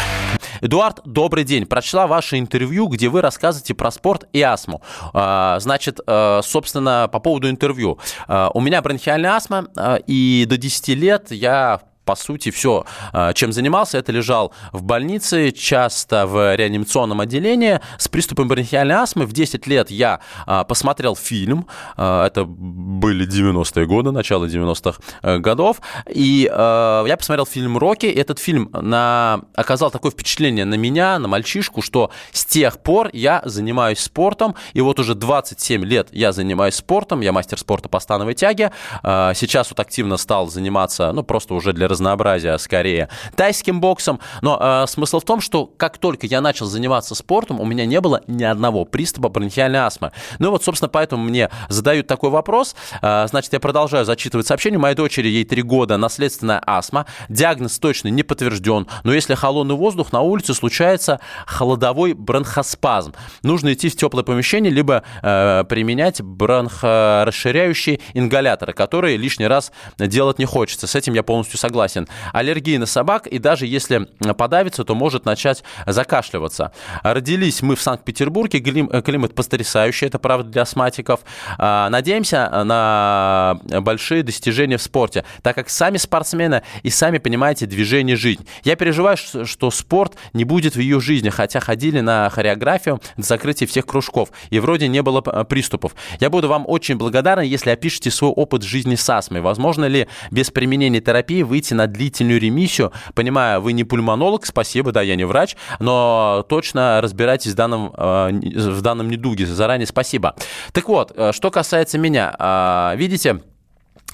Эдуард, 0.66 0.99
добрый 1.04 1.44
день. 1.44 1.64
Прочла 1.64 2.08
ваше 2.08 2.40
интервью, 2.40 2.88
где 2.88 3.08
вы 3.08 3.20
рассказываете 3.20 3.73
про 3.73 3.92
спорт 3.92 4.25
и 4.32 4.42
астму. 4.42 4.82
А, 5.12 5.61
значит, 5.61 6.00
э, 6.04 6.40
собственно, 6.42 7.08
по 7.12 7.20
поводу 7.20 7.49
интервью. 7.49 8.00
А, 8.26 8.50
у 8.52 8.61
меня 8.61 8.82
бронхиальная 8.82 9.30
астма, 9.30 9.68
а, 9.76 9.94
и 9.94 10.44
до 10.44 10.56
10 10.56 10.88
лет 10.94 11.30
я 11.30 11.82
по 12.06 12.14
сути, 12.14 12.50
все, 12.50 12.86
а, 13.12 13.34
чем 13.34 13.52
занимался, 13.52 13.98
это 13.98 14.12
лежал 14.12 14.52
в 14.72 14.82
больнице, 14.84 15.50
часто 15.50 16.26
в 16.26 16.56
реанимационном 16.56 17.20
отделении. 17.20 17.80
С 17.98 18.08
приступом 18.08 18.48
бронхиальной 18.48 18.94
астмы. 18.94 19.26
В 19.26 19.32
10 19.32 19.66
лет 19.66 19.90
я 19.90 20.20
а, 20.46 20.64
посмотрел 20.64 21.16
фильм, 21.16 21.66
а, 21.96 22.26
это 22.26 22.44
были 22.46 23.26
90-е 23.28 23.86
годы, 23.86 24.12
начало 24.12 24.46
90-х 24.46 25.00
э, 25.22 25.38
годов, 25.38 25.80
и 26.08 26.48
я 26.48 27.16
посмотрел 27.18 27.44
фильм 27.44 27.76
«Рокки», 27.76 28.06
этот 28.06 28.38
фильм 28.38 28.70
на... 28.72 29.40
оказал 29.54 29.90
такое 29.90 30.12
впечатление 30.12 30.64
на 30.64 30.76
меня, 30.76 31.18
на 31.18 31.26
мальчишку, 31.26 31.82
что 31.82 32.10
с 32.30 32.44
тех 32.44 32.78
пор 32.78 33.10
я 33.12 33.42
занимаюсь 33.44 33.98
спортом, 33.98 34.54
и 34.75 34.80
вот 34.80 35.00
уже 35.00 35.14
27 35.14 35.84
лет 35.84 36.08
я 36.12 36.32
занимаюсь 36.32 36.75
спортом, 36.75 37.20
я 37.20 37.32
мастер 37.32 37.58
спорта 37.58 37.88
по 37.88 37.98
становой 37.98 38.34
тяге, 38.34 38.70
сейчас 39.02 39.70
вот 39.70 39.80
активно 39.80 40.16
стал 40.16 40.48
заниматься, 40.48 41.10
ну, 41.12 41.25
просто 41.25 41.54
уже 41.54 41.72
для 41.72 41.88
разнообразия 41.97 42.59
скорее, 42.59 43.09
тайским 43.35 43.81
боксом. 43.81 44.21
Но 44.43 44.59
э, 44.61 44.87
смысл 44.87 45.21
в 45.21 45.25
том, 45.25 45.41
что 45.41 45.67
как 45.67 45.99
только 45.99 46.26
я 46.26 46.41
начал 46.41 46.67
заниматься 46.67 47.15
спортом, 47.15 47.61
у 47.61 47.65
меня 47.65 47.87
не 47.87 48.00
было 48.00 48.23
ни 48.26 48.45
одного 48.45 48.85
приступа 48.85 49.29
бронхиальной 49.29 49.81
астмы. 49.81 50.12
Ну 50.38 50.50
вот, 50.50 50.62
собственно, 50.62 50.88
поэтому 50.88 51.25
мне 51.25 51.50
задают 51.69 52.07
такой 52.07 52.31
вопрос. 52.31 52.76
Э, 53.03 53.26
значит, 53.29 53.53
я 53.53 53.61
продолжаю 53.61 54.05
зачитывать 54.05 54.47
сообщение. 54.47 54.79
Моей 54.79 54.95
дочери, 54.95 55.29
ей 55.29 55.45
три 55.45 55.62
года, 55.62 55.97
наследственная 55.97 56.62
астма. 56.65 57.07
Диагноз 57.29 57.79
точно 57.79 58.09
не 58.09 58.23
подтвержден. 58.23 58.87
Но 59.05 59.12
если 59.12 59.35
холодный 59.35 59.75
воздух, 59.75 60.12
на 60.12 60.21
улице 60.21 60.55
случается 60.55 61.21
холодовой 61.47 62.12
бронхоспазм. 62.12 63.15
Нужно 63.43 63.73
идти 63.73 63.88
в 63.88 63.97
теплое 63.97 64.23
помещение, 64.23 64.73
либо 64.73 65.03
э, 65.23 65.65
применять 65.69 66.21
бронхорасширяющие 66.21 68.00
ингаляторы, 68.15 68.73
которые 68.73 69.17
лишний 69.17 69.47
раз 69.47 69.73
делать 69.99 70.38
не 70.38 70.45
хочется. 70.45 70.87
С 70.87 70.95
этим 70.95 71.15
я 71.15 71.23
полностью 71.23 71.59
согласен 71.59 71.86
согласен. 71.87 72.09
Аллергия 72.33 72.78
на 72.78 72.87
собак, 72.87 73.26
и 73.26 73.38
даже 73.38 73.66
если 73.66 74.09
подавится, 74.37 74.85
то 74.85 74.95
может 74.95 75.25
начать 75.25 75.62
закашливаться. 75.87 76.73
Родились 77.02 77.62
мы 77.62 77.76
в 77.76 77.83
Санкт-Петербурге, 77.83 78.61
климат 78.61 79.35
потрясающий, 79.35 80.07
это 80.07 80.19
правда 80.19 80.50
для 80.50 80.62
астматиков. 80.62 81.21
А, 81.59 81.88
надеемся 81.90 82.50
на 82.64 83.59
большие 83.81 84.23
достижения 84.23 84.76
в 84.76 84.83
спорте, 84.83 85.25
так 85.43 85.55
как 85.55 85.69
сами 85.69 85.97
спортсмены 85.97 86.62
и 86.83 86.90
сами 86.90 87.19
понимаете 87.19 87.66
движение 87.66 88.16
жизнь. 88.16 88.47
Я 88.64 88.76
переживаю, 88.76 89.16
что 89.16 89.71
спорт 89.71 90.14
не 90.33 90.45
будет 90.45 90.76
в 90.76 90.81
ее 90.81 91.00
жизни, 91.00 91.31
хотя 91.31 91.61
ходили 91.61 92.00
на 92.00 92.31
хореографию 92.31 93.00
до 93.16 93.23
закрытия 93.23 93.66
всех 93.66 93.87
кружков, 93.87 94.31
и 94.50 94.59
вроде 94.59 94.88
не 94.88 95.02
было 95.02 95.21
приступов. 95.21 95.95
Я 96.21 96.31
буду 96.31 96.49
вам 96.49 96.64
очень 96.66 96.97
благодарен, 96.97 97.43
если 97.43 97.71
опишите 97.71 98.11
свой 98.11 98.31
опыт 98.31 98.62
жизни 98.62 98.97
с 98.97 99.09
астмой. 99.09 99.40
Возможно 99.40 99.85
ли 99.87 100.09
без 100.31 100.50
применения 100.50 101.00
терапии 101.00 101.43
выйти 101.43 101.75
на 101.76 101.87
длительную 101.87 102.40
ремиссию. 102.40 102.92
Понимаю, 103.14 103.61
вы 103.61 103.73
не 103.73 103.85
пульмонолог, 103.85 104.45
спасибо, 104.47 104.90
да, 104.92 105.02
я 105.02 105.14
не 105.14 105.25
врач, 105.25 105.56
но 105.78 106.45
точно 106.49 107.00
разбирайтесь 107.00 107.52
в 107.52 107.54
данном, 107.54 107.92
э, 107.97 108.30
в 108.33 108.83
данном 108.83 109.11
недуге. 109.11 109.47
Заранее 109.47 109.87
спасибо. 109.87 110.35
Так 110.73 110.88
вот, 110.88 111.12
э, 111.14 111.33
что 111.33 111.50
касается 111.50 111.99
меня. 111.99 112.35
Э, 112.38 112.97
видите, 112.97 113.40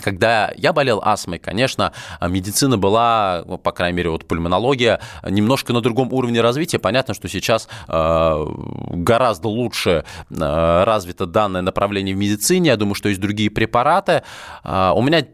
когда 0.03 0.51
я 0.57 0.73
болел 0.73 1.01
астмой, 1.05 1.39
конечно, 1.39 1.93
медицина 2.21 2.79
была, 2.79 3.45
ну, 3.47 3.59
по 3.59 3.73
крайней 3.73 3.99
мере, 3.99 4.11
вот 4.11 4.27
пульмонология, 4.27 5.01
немножко 5.29 5.73
на 5.73 5.81
другом 5.81 6.13
уровне 6.13 6.41
развития. 6.41 6.79
Понятно, 6.79 7.15
что 7.15 7.29
сейчас 7.29 7.69
гораздо 7.87 9.49
лучше 9.49 10.05
развито 10.31 11.27
данное 11.27 11.61
направление 11.61 12.15
в 12.15 12.19
медицине. 12.19 12.71
Я 12.71 12.77
думаю, 12.77 12.95
что 12.95 13.11
есть 13.11 13.21
другие 13.21 13.51
препараты. 13.51 14.23
У 14.65 15.03
меня 15.03 15.27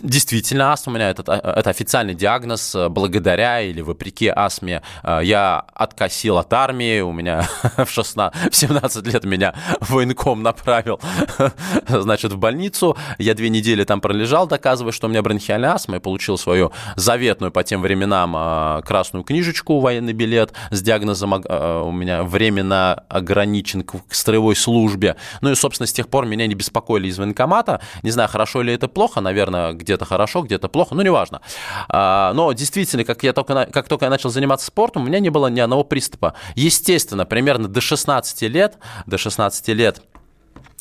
Действительно, 0.00 0.72
астма 0.72 0.92
у 0.92 0.96
меня 0.96 1.10
это, 1.10 1.32
это 1.32 1.70
официальный 1.70 2.14
диагноз. 2.14 2.76
Благодаря 2.90 3.60
или 3.60 3.80
вопреки 3.80 4.28
астме 4.28 4.82
э, 5.02 5.20
я 5.22 5.64
откосил 5.74 6.38
от 6.38 6.52
армии. 6.52 7.00
У 7.00 7.12
меня 7.12 7.48
в, 7.76 7.88
16, 7.88 8.52
в 8.52 8.56
17 8.56 9.06
лет 9.06 9.24
меня 9.24 9.54
военком 9.80 10.42
направил, 10.42 11.00
значит, 11.88 12.32
в 12.32 12.38
больницу. 12.38 12.96
Я 13.18 13.34
две 13.34 13.48
недели 13.48 13.84
там 13.84 14.00
пролежал, 14.00 14.46
доказывая, 14.46 14.92
что 14.92 15.06
у 15.06 15.10
меня 15.10 15.22
бронхиальная 15.22 15.72
астма. 15.72 15.94
Я 15.94 16.00
получил 16.00 16.38
свою 16.38 16.72
заветную 16.96 17.52
по 17.52 17.62
тем 17.62 17.82
временам 17.82 18.34
э, 18.36 18.82
красную 18.82 19.24
книжечку, 19.24 19.80
военный 19.80 20.12
билет 20.12 20.52
с 20.70 20.82
диагнозом 20.82 21.34
э, 21.34 21.82
у 21.82 21.92
меня 21.92 22.22
временно 22.22 23.04
ограничен 23.08 23.82
к 23.82 24.02
строевой 24.10 24.56
службе. 24.56 25.16
Ну 25.40 25.50
и, 25.50 25.54
собственно, 25.54 25.86
с 25.86 25.92
тех 25.92 26.08
пор 26.08 26.26
меня 26.26 26.46
не 26.46 26.54
беспокоили 26.54 27.08
из 27.08 27.18
военкомата. 27.18 27.80
Не 28.02 28.10
знаю, 28.10 28.28
хорошо 28.28 28.62
ли 28.62 28.72
это 28.72 28.88
плохо, 28.88 29.20
наверное, 29.20 29.72
где-то 29.82 30.04
хорошо, 30.04 30.42
где-то 30.42 30.68
плохо, 30.68 30.94
ну, 30.94 31.02
неважно. 31.02 31.40
А, 31.88 32.32
но 32.34 32.52
действительно, 32.52 33.04
как, 33.04 33.22
я 33.22 33.32
только, 33.32 33.66
как 33.66 33.88
только 33.88 34.06
я 34.06 34.10
начал 34.10 34.30
заниматься 34.30 34.66
спортом, 34.66 35.02
у 35.02 35.06
меня 35.06 35.20
не 35.20 35.30
было 35.30 35.48
ни 35.48 35.60
одного 35.60 35.84
приступа. 35.84 36.34
Естественно, 36.54 37.26
примерно 37.26 37.68
до 37.68 37.80
16 37.80 38.42
лет, 38.42 38.78
до 39.06 39.18
16 39.18 39.68
лет 39.68 40.02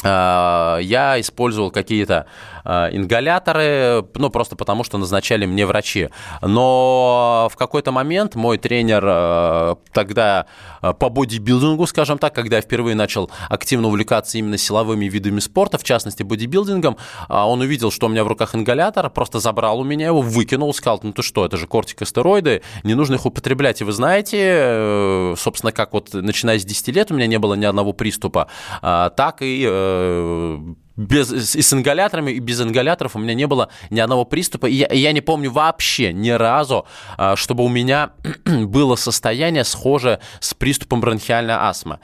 а, 0.03 0.77
я 0.79 1.19
использовал 1.19 1.71
какие-то 1.71 2.25
ингаляторы, 2.65 4.05
ну, 4.15 4.29
просто 4.29 4.55
потому 4.55 4.83
что 4.83 4.97
назначали 4.97 5.45
мне 5.45 5.65
врачи. 5.65 6.09
Но 6.41 7.49
в 7.51 7.55
какой-то 7.55 7.91
момент 7.91 8.35
мой 8.35 8.57
тренер 8.57 9.03
а, 9.05 9.77
тогда 9.93 10.45
по 10.81 11.09
бодибилдингу, 11.09 11.85
скажем 11.87 12.17
так, 12.17 12.33
когда 12.33 12.57
я 12.57 12.61
впервые 12.61 12.95
начал 12.95 13.29
активно 13.49 13.87
увлекаться 13.87 14.37
именно 14.37 14.57
силовыми 14.57 15.05
видами 15.05 15.39
спорта, 15.39 15.77
в 15.77 15.83
частности 15.83 16.23
бодибилдингом, 16.23 16.97
он 17.29 17.61
увидел, 17.61 17.91
что 17.91 18.07
у 18.07 18.09
меня 18.09 18.23
в 18.23 18.27
руках 18.27 18.55
ингалятор, 18.55 19.09
просто 19.09 19.39
забрал 19.39 19.79
у 19.79 19.83
меня 19.83 20.07
его, 20.07 20.21
выкинул, 20.21 20.73
сказал, 20.73 20.99
ну 21.03 21.13
ты 21.13 21.21
что, 21.21 21.45
это 21.45 21.57
же 21.57 21.67
кортикостероиды, 21.67 22.61
не 22.83 22.95
нужно 22.95 23.15
их 23.15 23.25
употреблять. 23.25 23.81
И 23.81 23.83
вы 23.83 23.91
знаете, 23.91 24.37
э, 24.41 25.35
собственно, 25.37 25.71
как 25.71 25.93
вот 25.93 26.13
начиная 26.13 26.59
с 26.59 26.65
10 26.65 26.87
лет 26.89 27.11
у 27.11 27.15
меня 27.15 27.27
не 27.27 27.39
было 27.39 27.53
ни 27.53 27.65
одного 27.65 27.93
приступа, 27.93 28.47
так 28.81 29.37
и 29.41 29.65
э, 29.67 30.59
без, 31.01 31.55
и 31.55 31.61
с 31.61 31.73
ингаляторами, 31.73 32.31
и 32.31 32.39
без 32.39 32.61
ингаляторов 32.61 33.15
у 33.15 33.19
меня 33.19 33.33
не 33.33 33.47
было 33.47 33.69
ни 33.89 33.99
одного 33.99 34.25
приступа. 34.25 34.67
И 34.67 34.73
я, 34.73 34.87
я 34.91 35.11
не 35.11 35.21
помню 35.21 35.51
вообще 35.51 36.13
ни 36.13 36.29
разу, 36.29 36.85
а, 37.17 37.35
чтобы 37.35 37.63
у 37.63 37.69
меня 37.69 38.11
было 38.45 38.95
состояние 38.95 39.63
схожее 39.63 40.19
с 40.39 40.53
приступом 40.53 41.01
бронхиальной 41.01 41.55
астмы. 41.55 41.99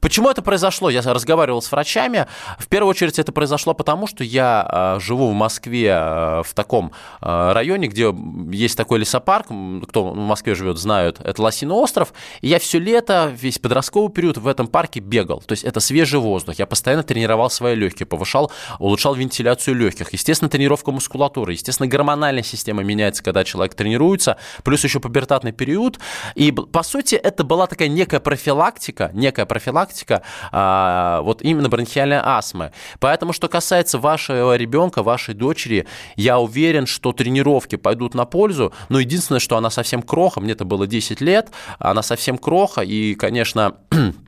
Почему 0.00 0.30
это 0.30 0.42
произошло? 0.42 0.90
Я 0.90 1.02
разговаривал 1.02 1.62
с 1.62 1.70
врачами. 1.70 2.26
В 2.58 2.68
первую 2.68 2.90
очередь 2.90 3.18
это 3.18 3.32
произошло 3.32 3.74
потому, 3.74 4.06
что 4.06 4.24
я 4.24 4.66
а, 4.66 5.00
живу 5.00 5.30
в 5.30 5.34
Москве 5.34 5.92
а, 5.92 6.42
в 6.42 6.54
таком 6.54 6.92
районе, 7.20 7.88
где 7.88 8.14
есть 8.50 8.76
такой 8.76 9.00
лесопарк. 9.00 9.46
Кто 9.88 10.10
в 10.10 10.16
Москве 10.16 10.54
живет, 10.54 10.78
знают. 10.78 11.20
Это 11.20 11.42
Лосиный 11.42 11.74
остров. 11.74 12.12
И 12.40 12.48
я 12.48 12.58
все 12.58 12.78
лето, 12.78 13.30
весь 13.34 13.58
подростковый 13.58 14.10
период 14.10 14.38
в 14.38 14.46
этом 14.46 14.66
парке 14.66 15.00
бегал. 15.00 15.42
То 15.42 15.52
есть 15.52 15.64
это 15.64 15.80
свежий 15.80 16.20
воздух. 16.20 16.58
Я 16.58 16.66
постоянно 16.66 17.02
тренировал 17.02 17.50
свои 17.50 17.74
легкие, 17.74 18.06
повышал 18.06 18.37
улучшал, 18.38 18.52
улучшал 18.78 19.14
вентиляцию 19.14 19.76
легких. 19.76 20.12
Естественно, 20.12 20.48
тренировка 20.48 20.90
мускулатуры. 20.90 21.52
Естественно, 21.52 21.88
гормональная 21.88 22.42
система 22.42 22.82
меняется, 22.82 23.22
когда 23.22 23.44
человек 23.44 23.74
тренируется. 23.74 24.36
Плюс 24.64 24.84
еще 24.84 25.00
пубертатный 25.00 25.52
период. 25.52 25.98
И, 26.34 26.52
по 26.52 26.82
сути, 26.82 27.14
это 27.14 27.44
была 27.44 27.66
такая 27.66 27.88
некая 27.88 28.20
профилактика, 28.20 29.10
некая 29.14 29.46
профилактика 29.46 30.22
а, 30.52 31.20
вот 31.22 31.42
именно 31.42 31.68
бронхиальной 31.68 32.20
астмы. 32.22 32.72
Поэтому, 33.00 33.32
что 33.32 33.48
касается 33.48 33.98
вашего 33.98 34.56
ребенка, 34.56 35.02
вашей 35.02 35.34
дочери, 35.34 35.86
я 36.16 36.38
уверен, 36.38 36.86
что 36.86 37.12
тренировки 37.12 37.76
пойдут 37.76 38.14
на 38.14 38.24
пользу. 38.24 38.72
Но 38.88 39.00
единственное, 39.00 39.40
что 39.40 39.56
она 39.56 39.70
совсем 39.70 40.02
кроха, 40.02 40.40
мне 40.40 40.52
это 40.52 40.64
было 40.64 40.86
10 40.86 41.20
лет, 41.20 41.50
она 41.78 42.02
совсем 42.02 42.38
кроха, 42.38 42.82
и, 42.82 43.14
конечно, 43.14 43.76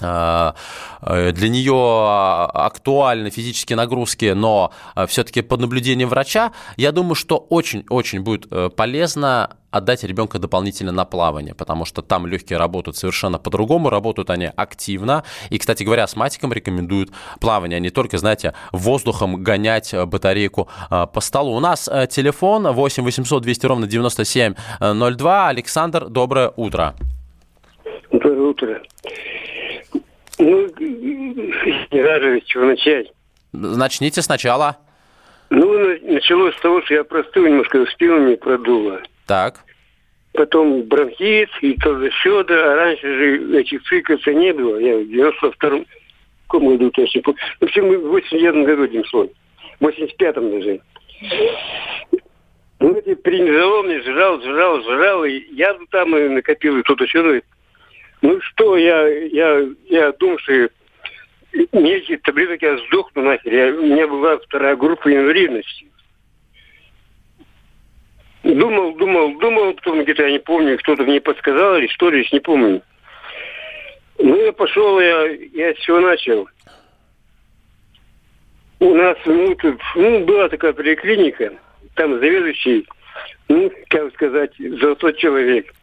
для 0.00 1.48
нее 1.48 2.08
актуальны 2.54 3.30
физические 3.30 3.76
нагрузки, 3.76 4.32
но 4.32 4.72
а, 4.94 5.06
все-таки 5.06 5.42
под 5.42 5.60
наблюдением 5.60 6.08
врача, 6.08 6.52
я 6.76 6.92
думаю, 6.92 7.14
что 7.14 7.36
очень-очень 7.36 8.20
будет 8.20 8.46
э, 8.50 8.70
полезно 8.70 9.56
отдать 9.70 10.04
ребенка 10.04 10.38
дополнительно 10.38 10.92
на 10.92 11.04
плавание, 11.04 11.54
потому 11.54 11.84
что 11.84 12.02
там 12.02 12.26
легкие 12.26 12.58
работают 12.58 12.96
совершенно 12.96 13.38
по-другому, 13.38 13.90
работают 13.90 14.30
они 14.30 14.50
активно. 14.56 15.24
И, 15.50 15.58
кстати 15.58 15.82
говоря, 15.82 16.04
астматикам 16.04 16.52
рекомендуют 16.52 17.10
плавание, 17.40 17.76
а 17.76 17.80
не 17.80 17.90
только, 17.90 18.18
знаете, 18.18 18.54
воздухом 18.72 19.42
гонять 19.42 19.94
батарейку 19.94 20.68
по 20.88 21.20
столу. 21.20 21.56
У 21.56 21.60
нас 21.60 21.88
э, 21.88 22.06
телефон 22.08 22.68
8 22.68 23.04
800 23.04 23.42
200 23.42 23.66
ровно 23.66 23.86
9702. 23.86 25.48
Александр, 25.48 26.08
доброе 26.08 26.52
утро. 26.56 26.94
Доброе 28.10 28.40
утро. 28.40 28.80
Ну, 30.38 30.68
не 30.78 32.02
знаю, 32.02 32.40
с 32.40 32.44
чего 32.44 32.64
начать. 32.64 33.12
Начните 33.52 34.22
сначала. 34.22 34.76
Ну, 35.50 35.98
началось 36.02 36.54
с 36.56 36.60
того, 36.60 36.82
что 36.82 36.94
я 36.94 37.04
простыл 37.04 37.46
немножко, 37.46 37.84
спину 37.86 38.28
не 38.28 38.36
продуло. 38.36 39.00
Так. 39.26 39.64
потом 40.32 40.82
бронхит, 40.82 41.50
и 41.62 41.74
то 41.74 41.98
за 41.98 42.10
счет, 42.10 42.50
а 42.50 42.74
раньше 42.76 43.06
же 43.06 43.60
этих 43.60 43.82
цикаса 43.84 44.32
не 44.32 44.52
было. 44.52 44.78
Я 44.78 44.96
в 44.96 45.02
92-м 45.02 45.86
каком 46.48 46.68
году 46.68 46.90
точно 46.90 47.22
помню. 47.22 47.40
В 47.60 47.64
общем, 47.64 47.86
мы 47.86 47.98
в 47.98 48.08
89 48.08 48.66
году, 48.66 48.82
одним 48.84 49.04
словом. 49.04 49.30
В 49.80 49.86
85-м 49.86 50.50
даже. 50.50 50.80
Ну, 52.80 52.96
эти 52.96 53.14
приняло 53.14 53.82
мне, 53.82 54.00
жрал, 54.02 54.40
жрал, 54.40 54.82
жрал, 54.82 55.24
и 55.24 55.42
я 55.52 55.76
там 55.90 56.16
и 56.16 56.28
накопил, 56.28 56.78
и 56.78 56.82
кто-то 56.82 57.06
сюда. 57.06 57.28
Ну 57.28 57.42
что, 58.40 58.76
я, 58.76 59.06
я, 59.08 59.66
я 59.86 60.12
думал, 60.12 60.38
что 60.38 60.68
мне 61.72 61.96
эти 61.96 62.16
таблеток 62.18 62.62
я 62.62 62.78
сдохну 62.78 63.22
нахер. 63.22 63.52
Я, 63.52 63.74
у 63.74 63.82
меня 63.82 64.06
была 64.06 64.38
вторая 64.38 64.76
группа 64.76 65.12
инвалидности. 65.12 65.86
Думал, 68.44 68.94
думал, 68.94 69.38
думал, 69.38 69.74
потом 69.74 70.02
где-то 70.02 70.22
я 70.22 70.30
не 70.30 70.38
помню, 70.38 70.78
кто-то 70.78 71.02
мне 71.02 71.20
подсказал 71.20 71.76
или 71.76 71.86
что 71.88 72.10
ли, 72.10 72.26
не 72.32 72.40
помню. 72.40 72.82
Ну, 74.18 74.36
я 74.36 74.52
пошел, 74.52 75.00
я, 75.00 75.26
я 75.26 75.74
с 75.74 75.78
чего 75.78 76.00
начал. 76.00 76.48
У 78.80 78.94
нас, 78.94 79.18
ну, 79.26 79.54
тут, 79.56 79.80
ну, 79.96 80.24
была 80.24 80.48
такая 80.48 80.72
поликлиника, 80.72 81.52
там 81.94 82.18
заведующий, 82.18 82.86
ну, 83.48 83.72
как 83.88 84.12
сказать, 84.14 84.52
золотой 84.58 85.14
человек. 85.14 85.74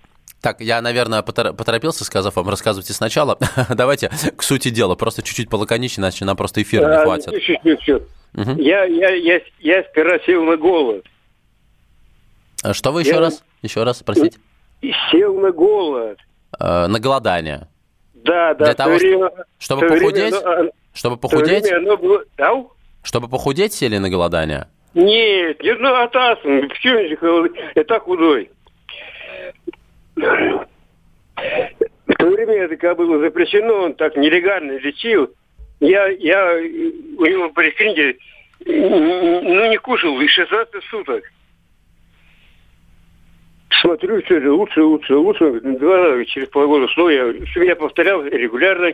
Так, 0.45 0.61
я, 0.61 0.79
наверное, 0.79 1.23
поторопился, 1.23 2.05
сказав 2.05 2.35
вам, 2.35 2.47
рассказывайте 2.49 2.93
сначала. 2.93 3.39
Давайте 3.75 4.09
к 4.09 4.43
сути 4.43 4.69
дела, 4.69 4.93
просто 4.93 5.23
чуть-чуть 5.23 5.49
полаконичнее, 5.49 6.03
иначе 6.03 6.23
нам 6.23 6.37
просто 6.37 6.61
эфира 6.61 6.87
не 6.87 7.03
хватит. 7.03 7.33
Угу. 8.35 8.61
Я, 8.61 8.83
я, 8.83 9.09
я, 9.15 9.41
я 9.59 9.83
сперва 9.85 10.19
сел 10.19 10.43
на 10.43 10.55
голод. 10.55 11.03
А 12.61 12.75
что 12.75 12.91
вы 12.91 13.01
еще 13.01 13.15
я... 13.15 13.21
раз? 13.21 13.43
Еще 13.63 13.81
раз, 13.81 14.03
простите. 14.03 14.37
Сел 15.09 15.33
на 15.39 15.51
голод. 15.51 16.19
Э, 16.59 16.85
на 16.85 16.99
голодание. 16.99 17.67
Да, 18.13 18.53
да. 18.53 18.65
Для 18.65 18.73
того, 18.75 18.97
время, 18.97 19.31
чтобы 19.57 19.87
похудеть? 19.87 20.35
Время, 20.35 20.71
чтобы 20.93 21.17
похудеть? 21.17 21.65
Да? 22.37 22.65
Чтобы 23.01 23.29
похудеть 23.29 23.73
сели 23.73 23.97
на 23.97 24.11
голодание? 24.11 24.67
Нет, 24.93 25.63
нет, 25.63 25.79
ну, 25.79 25.91
астмы. 25.91 26.67
Почему 26.69 27.49
я 27.73 27.83
так 27.83 28.03
худой? 28.03 28.51
В 30.15 32.13
то 32.17 32.29
время 32.29 32.53
это 32.63 32.77
как 32.77 32.97
было 32.97 33.19
запрещено, 33.19 33.85
он 33.85 33.95
так 33.95 34.15
нелегально 34.15 34.77
лечил. 34.77 35.33
Я, 35.79 36.07
я 36.07 36.53
у 36.53 37.25
него 37.25 37.49
при 37.49 37.69
поликлинике 37.71 38.17
ну, 38.65 39.69
не 39.69 39.77
кушал 39.77 40.19
и 40.21 40.27
16 40.27 40.83
суток. 40.85 41.23
Смотрю, 43.81 44.21
все 44.23 44.39
лучше, 44.49 44.81
лучше, 44.81 45.15
лучше. 45.15 45.59
Два, 45.61 46.23
через 46.25 46.47
полгода 46.49 46.87
снова 46.93 47.09
я, 47.09 47.33
я 47.63 47.75
повторял 47.75 48.23
регулярно. 48.23 48.93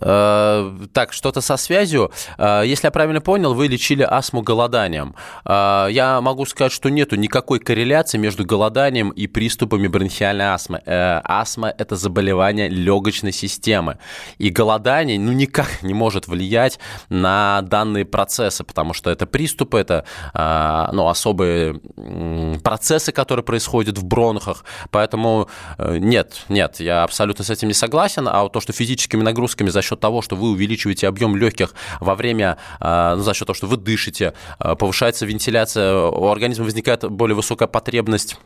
Э, 0.00 0.72
так, 0.92 1.12
что-то 1.12 1.40
со 1.40 1.56
связью. 1.56 2.10
Э, 2.38 2.62
если 2.64 2.86
я 2.86 2.90
правильно 2.90 3.20
понял, 3.20 3.54
вы 3.54 3.68
лечили 3.68 4.02
астму 4.02 4.42
голоданием. 4.42 5.14
Э, 5.44 5.88
я 5.90 6.20
могу 6.20 6.46
сказать, 6.46 6.72
что 6.72 6.88
нету 6.88 7.16
никакой 7.16 7.58
корреляции 7.58 8.18
между 8.18 8.44
голоданием 8.44 9.10
и 9.10 9.26
приступами 9.26 9.86
бронхиальной 9.86 10.46
астмы. 10.46 10.82
Астма– 10.86 11.72
это 11.78 11.96
заболевание 11.96 12.68
легочной 12.68 13.32
системы. 13.32 13.98
И 14.38 14.50
голодание 14.50 15.18
ну, 15.18 15.32
никак 15.32 15.82
не 15.82 15.94
может 15.94 16.28
влиять 16.28 16.78
на 17.08 17.62
данные 17.62 18.04
процессы, 18.04 18.64
потому 18.64 18.94
что 18.94 19.10
это 19.10 19.26
приступы, 19.26 19.78
это 19.78 20.04
ну, 20.92 21.08
особые 21.08 21.80
процессы, 22.62 23.12
которые 23.12 23.44
происходят 23.44 23.98
в 23.98 24.04
бронхах. 24.04 24.64
Поэтому 24.90 25.48
нет, 25.78 26.44
нет, 26.48 26.80
я 26.80 27.02
абсолютно 27.02 27.44
с 27.44 27.50
этим 27.50 27.68
не 27.68 27.74
согласен. 27.74 28.28
А 28.28 28.42
вот 28.42 28.52
то, 28.52 28.60
что 28.60 28.72
физическими 28.72 29.22
нагрузками 29.22 29.68
за 29.74 29.82
счет 29.82 30.00
того, 30.00 30.22
что 30.22 30.36
вы 30.36 30.50
увеличиваете 30.50 31.06
объем 31.08 31.36
легких 31.36 31.74
во 32.00 32.14
время, 32.14 32.56
а, 32.80 33.16
ну, 33.16 33.22
за 33.22 33.34
счет 33.34 33.46
того, 33.46 33.54
что 33.54 33.66
вы 33.66 33.76
дышите, 33.76 34.32
а, 34.58 34.74
повышается 34.74 35.26
вентиляция, 35.26 35.94
у 35.94 36.28
организма 36.28 36.64
возникает 36.64 37.04
более 37.10 37.36
высокая 37.36 37.68
потребность 37.68 38.38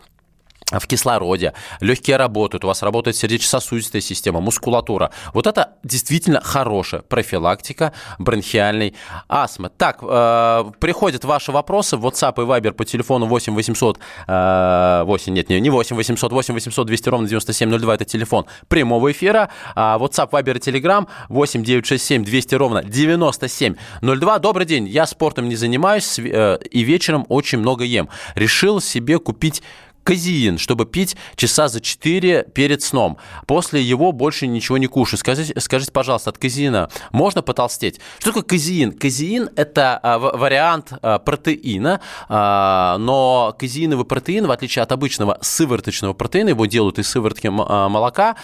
в 0.72 0.86
кислороде, 0.86 1.54
легкие 1.80 2.16
работают, 2.16 2.64
у 2.64 2.68
вас 2.68 2.82
работает 2.82 3.16
сердечно-сосудистая 3.16 4.02
система, 4.02 4.40
мускулатура. 4.40 5.10
Вот 5.32 5.46
это 5.46 5.74
действительно 5.82 6.40
хорошая 6.42 7.00
профилактика 7.00 7.92
бронхиальной 8.18 8.94
астмы. 9.28 9.70
Так, 9.70 9.98
э, 10.02 10.70
приходят 10.78 11.24
ваши 11.24 11.52
вопросы 11.52 11.96
в 11.96 12.06
WhatsApp 12.06 12.34
и 12.42 12.46
Viber 12.46 12.72
по 12.72 12.84
телефону 12.84 13.26
8 13.26 13.54
800, 13.54 13.98
э, 14.26 15.02
8, 15.04 15.32
нет, 15.32 15.48
не, 15.48 15.60
не 15.60 15.70
8 15.70 15.96
800, 15.96 16.32
8 16.32 16.54
800 16.54 16.86
200 16.86 17.08
ровно 17.08 17.28
9702, 17.28 17.94
это 17.94 18.04
телефон 18.04 18.46
прямого 18.68 19.10
эфира. 19.10 19.48
А 19.74 19.98
WhatsApp, 19.98 20.30
Viber 20.30 20.58
и 20.58 20.60
Telegram 20.60 21.06
8 21.30 21.62
967 21.62 22.24
200 22.24 22.54
ровно 22.56 22.84
9702. 22.84 24.38
Добрый 24.38 24.66
день, 24.66 24.86
я 24.86 25.06
спортом 25.06 25.48
не 25.48 25.56
занимаюсь 25.56 26.18
э, 26.18 26.58
и 26.70 26.82
вечером 26.82 27.24
очень 27.28 27.58
много 27.58 27.84
ем. 27.84 28.10
Решил 28.34 28.80
себе 28.82 29.18
купить 29.18 29.62
казеин, 30.08 30.56
чтобы 30.56 30.86
пить 30.86 31.16
часа 31.36 31.68
за 31.68 31.82
4 31.82 32.46
перед 32.54 32.82
сном. 32.82 33.18
После 33.46 33.82
его 33.82 34.10
больше 34.12 34.46
ничего 34.46 34.78
не 34.78 34.86
кушаю. 34.86 35.18
Скажите, 35.18 35.60
скажите 35.60 35.92
пожалуйста, 35.92 36.30
от 36.30 36.38
казеина 36.38 36.88
можно 37.12 37.42
потолстеть? 37.42 38.00
Что 38.18 38.30
такое 38.30 38.42
казеин? 38.42 38.92
Казеин– 38.92 39.50
это 39.56 40.00
а, 40.02 40.18
вариант 40.18 40.94
а, 41.02 41.18
протеина, 41.18 42.00
а, 42.30 42.96
но 42.96 43.54
казеиновый 43.58 44.06
протеин, 44.06 44.46
в 44.46 44.50
отличие 44.50 44.82
от 44.82 44.92
обычного 44.92 45.36
сывороточного 45.42 46.14
протеина, 46.14 46.48
его 46.48 46.64
делают 46.64 46.98
из 46.98 47.06
сыворотки 47.08 47.48
молока, 47.48 48.36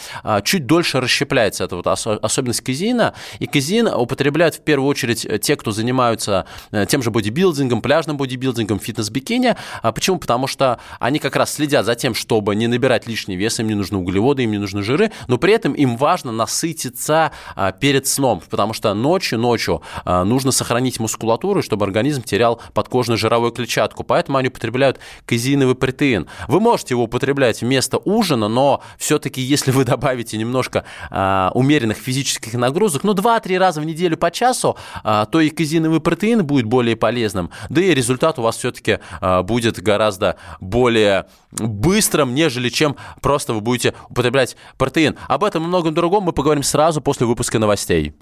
чуть 0.45 0.67
дольше 0.67 1.01
расщепляется. 1.01 1.65
Это 1.65 1.77
вот 1.77 1.87
особенность 1.87 2.61
казеина. 2.61 3.15
И 3.39 3.47
казеин 3.47 3.87
употребляют 3.87 4.57
в 4.57 4.61
первую 4.61 4.91
очередь 4.91 5.27
те, 5.41 5.57
кто 5.57 5.71
занимаются 5.71 6.45
э, 6.73 6.85
тем 6.87 7.03
же 7.03 7.11
бодибилдингом, 7.11 7.81
пляжным 7.81 8.19
бодибилдингом, 8.19 8.79
фитнес-бикини. 8.79 9.57
Почему? 9.83 10.19
Потому 10.19 10.47
что 10.47 10.79
они 10.99 11.19
как 11.19 11.37
раз 11.37 11.54
следят 11.55 11.87
за 11.87 11.95
тем, 11.95 12.15
чтобы 12.15 12.55
не 12.55 12.67
набирать 12.67 13.07
лишний 13.07 13.37
вес, 13.37 13.59
им 13.61 13.69
не 13.69 13.75
нужны 13.75 13.99
углеводы, 13.99 14.43
им 14.43 14.51
не 14.51 14.59
нужны 14.59 14.83
жиры, 14.83 15.11
но 15.29 15.39
при 15.39 15.53
этом 15.53 15.73
им 15.73 15.97
важно 15.97 16.33
насытиться 16.33 17.33
а, 17.55 17.73
перед 17.73 18.07
сном, 18.07 18.43
потому 18.51 18.73
что 18.73 18.93
ночью, 18.95 19.39
ночью 19.39 19.83
а, 20.05 20.25
нужно 20.25 20.53
сохранить 20.53 21.01
мускулатуру, 21.01 21.63
чтобы 21.63 21.87
организм 21.87 22.23
терял 22.23 22.61
подкожную 22.75 23.17
жировую 23.17 23.53
клетчатку, 23.53 24.05
поэтому 24.05 24.39
они 24.39 24.49
употребляют 24.49 24.99
казеиновый 25.25 25.75
протеин. 25.75 26.27
Вы 26.49 26.61
можете 26.61 26.95
его 26.95 27.05
употреблять 27.05 27.63
вместо 27.63 27.99
ужина, 27.99 28.49
но 28.49 28.83
все-таки 28.99 29.41
если 29.41 29.71
вы 29.71 29.85
добавите 29.85 30.37
немножко 30.37 30.85
а, 31.11 31.51
умеренных 31.55 31.97
физических 31.97 32.55
нагрузок, 32.55 33.05
ну 33.05 33.15
2-3 33.15 33.59
раза 33.59 33.81
в 33.81 33.87
неделю 33.87 34.17
по 34.17 34.31
часу, 34.31 34.77
то 35.03 35.41
и 35.41 35.51
казеиновый 35.51 36.01
протеин 36.01 36.45
будет 36.45 36.67
более 36.67 36.97
полезным, 36.97 37.51
да 37.69 37.81
и 37.81 37.95
результат 37.95 38.39
у 38.39 38.43
вас 38.43 38.57
все-таки 38.57 38.99
будет 39.45 39.81
гораздо 39.81 40.37
более 40.61 41.27
быстрым, 41.55 42.35
нежели 42.35 42.69
чем 42.69 42.97
просто 43.21 43.55
вы 43.55 43.61
будете 43.61 43.95
употреблять 44.09 44.57
протеин. 44.77 45.17
Об 45.29 45.45
этом 45.45 45.65
и 45.65 45.67
многом 45.67 45.95
другом 45.95 46.25
мы 46.25 46.33
поговорим 46.33 46.63
сразу 46.63 47.01
после 47.01 47.27
выпуска 47.27 47.59
новостей. 47.59 48.15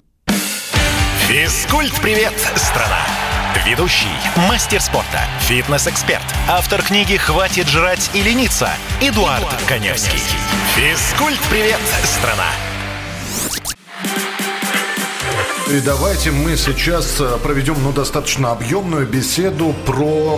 Физкульт-привет, 1.27 2.33
страна! 2.55 3.01
Ведущий, 3.65 4.07
мастер 4.49 4.81
спорта, 4.81 5.21
фитнес-эксперт, 5.41 6.23
автор 6.49 6.81
книги 6.81 7.15
«Хватит 7.15 7.67
жрать 7.67 8.09
и 8.13 8.21
лениться» 8.21 8.69
Эдуард, 8.99 9.39
Эдуард 9.39 9.63
Коневский. 9.67 10.19
Физкульт-привет, 10.75 11.79
страна! 12.03 12.47
И 15.71 15.79
давайте 15.79 16.31
мы 16.31 16.57
сейчас 16.57 17.21
э, 17.21 17.37
проведем 17.41 17.81
ну, 17.81 17.93
достаточно 17.93 18.51
объемную 18.51 19.07
беседу 19.07 19.73
про 19.85 20.37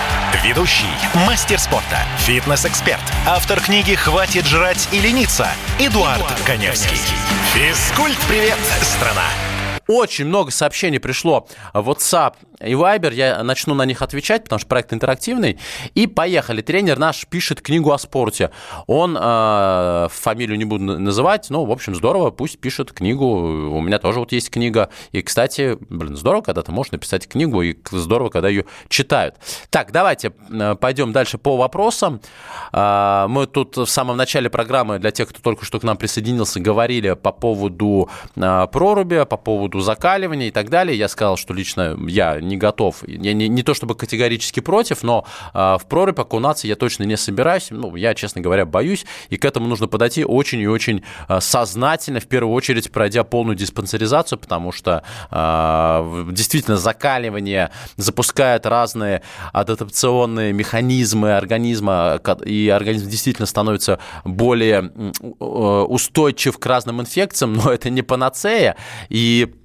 Ведущий, 0.43 0.85
мастер 1.27 1.59
спорта, 1.59 1.99
фитнес-эксперт, 2.19 3.01
автор 3.27 3.59
книги 3.59 3.93
«Хватит 3.95 4.45
жрать 4.45 4.87
и 4.93 4.99
лениться» 4.99 5.49
Эдуард, 5.77 6.19
Эдуард 6.19 6.41
Коневский. 6.45 6.97
Физкульт-привет, 7.53 8.57
страна! 8.81 9.25
Очень 9.87 10.25
много 10.27 10.49
сообщений 10.51 11.01
пришло 11.01 11.47
в 11.73 11.89
WhatsApp 11.89 12.35
и 12.65 12.73
Viber. 12.73 13.13
Я 13.13 13.43
начну 13.43 13.73
на 13.73 13.85
них 13.85 14.01
отвечать, 14.01 14.43
потому 14.43 14.59
что 14.59 14.67
проект 14.67 14.93
интерактивный. 14.93 15.59
И 15.95 16.07
поехали. 16.07 16.61
Тренер 16.61 16.99
наш 16.99 17.25
пишет 17.27 17.61
книгу 17.61 17.91
о 17.91 17.97
спорте. 17.97 18.51
Он, 18.87 19.17
э, 19.19 20.07
фамилию 20.11 20.57
не 20.57 20.65
буду 20.65 20.83
называть, 20.83 21.49
ну, 21.49 21.65
в 21.65 21.71
общем, 21.71 21.95
здорово, 21.95 22.31
пусть 22.31 22.59
пишет 22.59 22.91
книгу. 22.91 23.25
У 23.25 23.81
меня 23.81 23.99
тоже 23.99 24.19
вот 24.19 24.31
есть 24.31 24.49
книга. 24.49 24.89
И, 25.11 25.21
кстати, 25.21 25.77
блин, 25.89 26.15
здорово, 26.15 26.41
когда 26.41 26.61
ты 26.61 26.71
можешь 26.71 26.91
написать 26.91 27.27
книгу, 27.27 27.61
и 27.61 27.75
здорово, 27.91 28.29
когда 28.29 28.49
ее 28.49 28.65
читают. 28.89 29.35
Так, 29.69 29.91
давайте 29.91 30.33
э, 30.49 30.75
пойдем 30.75 31.11
дальше 31.11 31.37
по 31.37 31.57
вопросам. 31.57 32.21
Э, 32.73 33.25
мы 33.27 33.47
тут 33.47 33.77
в 33.77 33.87
самом 33.87 34.17
начале 34.17 34.49
программы, 34.49 34.99
для 34.99 35.11
тех, 35.11 35.29
кто 35.29 35.41
только 35.41 35.65
что 35.65 35.79
к 35.79 35.83
нам 35.83 35.97
присоединился, 35.97 36.59
говорили 36.59 37.13
по 37.13 37.31
поводу 37.31 38.09
э, 38.35 38.67
проруби, 38.71 39.25
по 39.25 39.37
поводу 39.37 39.79
закаливания 39.79 40.47
и 40.47 40.51
так 40.51 40.69
далее. 40.69 40.97
Я 40.97 41.07
сказал, 41.07 41.37
что 41.37 41.53
лично 41.53 41.97
я 42.07 42.39
не 42.39 42.50
готов, 42.57 43.03
я 43.07 43.33
не, 43.33 43.47
не 43.47 43.63
то 43.63 43.73
чтобы 43.73 43.95
категорически 43.95 44.59
против, 44.59 45.03
но 45.03 45.25
э, 45.53 45.77
в 45.79 45.85
прорубь 45.87 46.19
окунаться 46.19 46.67
я 46.67 46.75
точно 46.75 47.03
не 47.03 47.17
собираюсь. 47.17 47.67
Ну, 47.69 47.95
я, 47.95 48.13
честно 48.13 48.41
говоря, 48.41 48.65
боюсь, 48.65 49.05
и 49.29 49.37
к 49.37 49.45
этому 49.45 49.67
нужно 49.67 49.87
подойти 49.87 50.23
очень 50.23 50.59
и 50.61 50.67
очень 50.67 51.03
э, 51.27 51.39
сознательно, 51.39 52.19
в 52.19 52.27
первую 52.27 52.53
очередь 52.53 52.91
пройдя 52.91 53.23
полную 53.23 53.55
диспансеризацию, 53.55 54.39
потому 54.39 54.71
что 54.71 55.03
э, 55.29 56.25
действительно 56.31 56.77
закаливание 56.77 57.71
запускает 57.95 58.65
разные 58.65 59.21
адаптационные 59.53 60.53
механизмы 60.53 61.35
организма, 61.35 62.19
и 62.45 62.69
организм 62.69 63.09
действительно 63.09 63.45
становится 63.45 63.99
более 64.23 64.91
устойчив 65.39 66.57
к 66.57 66.65
разным 66.65 67.01
инфекциям, 67.01 67.53
но 67.53 67.71
это 67.71 67.89
не 67.89 68.01
панацея, 68.01 68.75
и 69.09 69.47
а, 69.51 69.60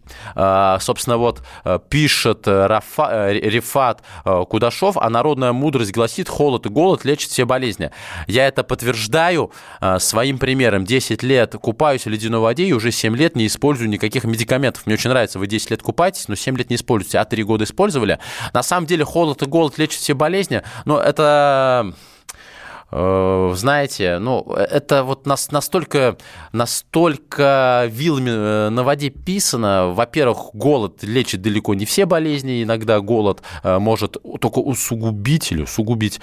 собственно, 0.80 1.16
вот 1.16 1.42
э, 1.64 1.78
пишет 1.88 2.46
э, 2.46 2.66
Рафа, 2.66 3.08
э, 3.10 3.32
Рифат 3.32 4.02
Кудашов, 4.24 4.96
а 4.96 5.10
народная 5.10 5.52
мудрость 5.52 5.92
гласит, 5.92 6.28
холод 6.28 6.66
и 6.66 6.68
голод 6.68 7.04
лечат 7.04 7.30
все 7.30 7.44
болезни. 7.44 7.90
Я 8.26 8.46
это 8.46 8.64
подтверждаю 8.64 9.52
своим 9.98 10.38
примером. 10.38 10.84
10 10.84 11.22
лет 11.22 11.54
купаюсь 11.60 12.06
в 12.06 12.08
ледяной 12.08 12.40
воде 12.40 12.64
и 12.64 12.72
уже 12.72 12.90
7 12.90 13.16
лет 13.16 13.36
не 13.36 13.46
использую 13.46 13.88
никаких 13.88 14.24
медикаментов. 14.24 14.86
Мне 14.86 14.94
очень 14.94 15.10
нравится, 15.10 15.38
вы 15.38 15.46
10 15.46 15.70
лет 15.70 15.82
купаетесь, 15.82 16.28
но 16.28 16.34
7 16.34 16.56
лет 16.56 16.70
не 16.70 16.76
используете, 16.76 17.18
а 17.18 17.24
3 17.24 17.42
года 17.44 17.64
использовали. 17.64 18.18
На 18.52 18.62
самом 18.62 18.86
деле 18.86 19.04
холод 19.04 19.42
и 19.42 19.46
голод 19.46 19.78
лечат 19.78 20.00
все 20.00 20.14
болезни, 20.14 20.62
но 20.84 21.00
это 21.00 21.92
знаете, 22.90 24.18
ну, 24.20 24.42
это 24.52 25.02
вот 25.02 25.26
настолько, 25.26 26.16
настолько 26.52 27.86
вилами 27.90 28.30
э, 28.30 28.68
на 28.68 28.84
воде 28.84 29.10
писано. 29.10 29.88
Во-первых, 29.88 30.50
голод 30.54 31.02
лечит 31.02 31.42
далеко 31.42 31.74
не 31.74 31.84
все 31.84 32.06
болезни. 32.06 32.62
Иногда 32.62 33.00
голод 33.00 33.42
э, 33.64 33.78
может 33.78 34.16
только 34.40 34.60
усугубить 34.60 35.50
или 35.50 35.62
усугубить 35.62 36.20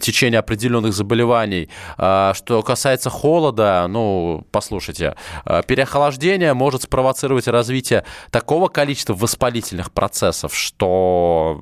течение 0.00 0.38
определенных 0.38 0.94
заболеваний. 0.94 1.68
Что 1.96 2.62
касается 2.64 3.10
холода, 3.10 3.86
ну, 3.88 4.46
послушайте, 4.50 5.16
переохлаждение 5.44 6.54
может 6.54 6.82
спровоцировать 6.82 7.46
развитие 7.46 8.04
такого 8.30 8.68
количества 8.68 9.14
воспалительных 9.14 9.92
процессов, 9.92 10.54
что, 10.54 11.60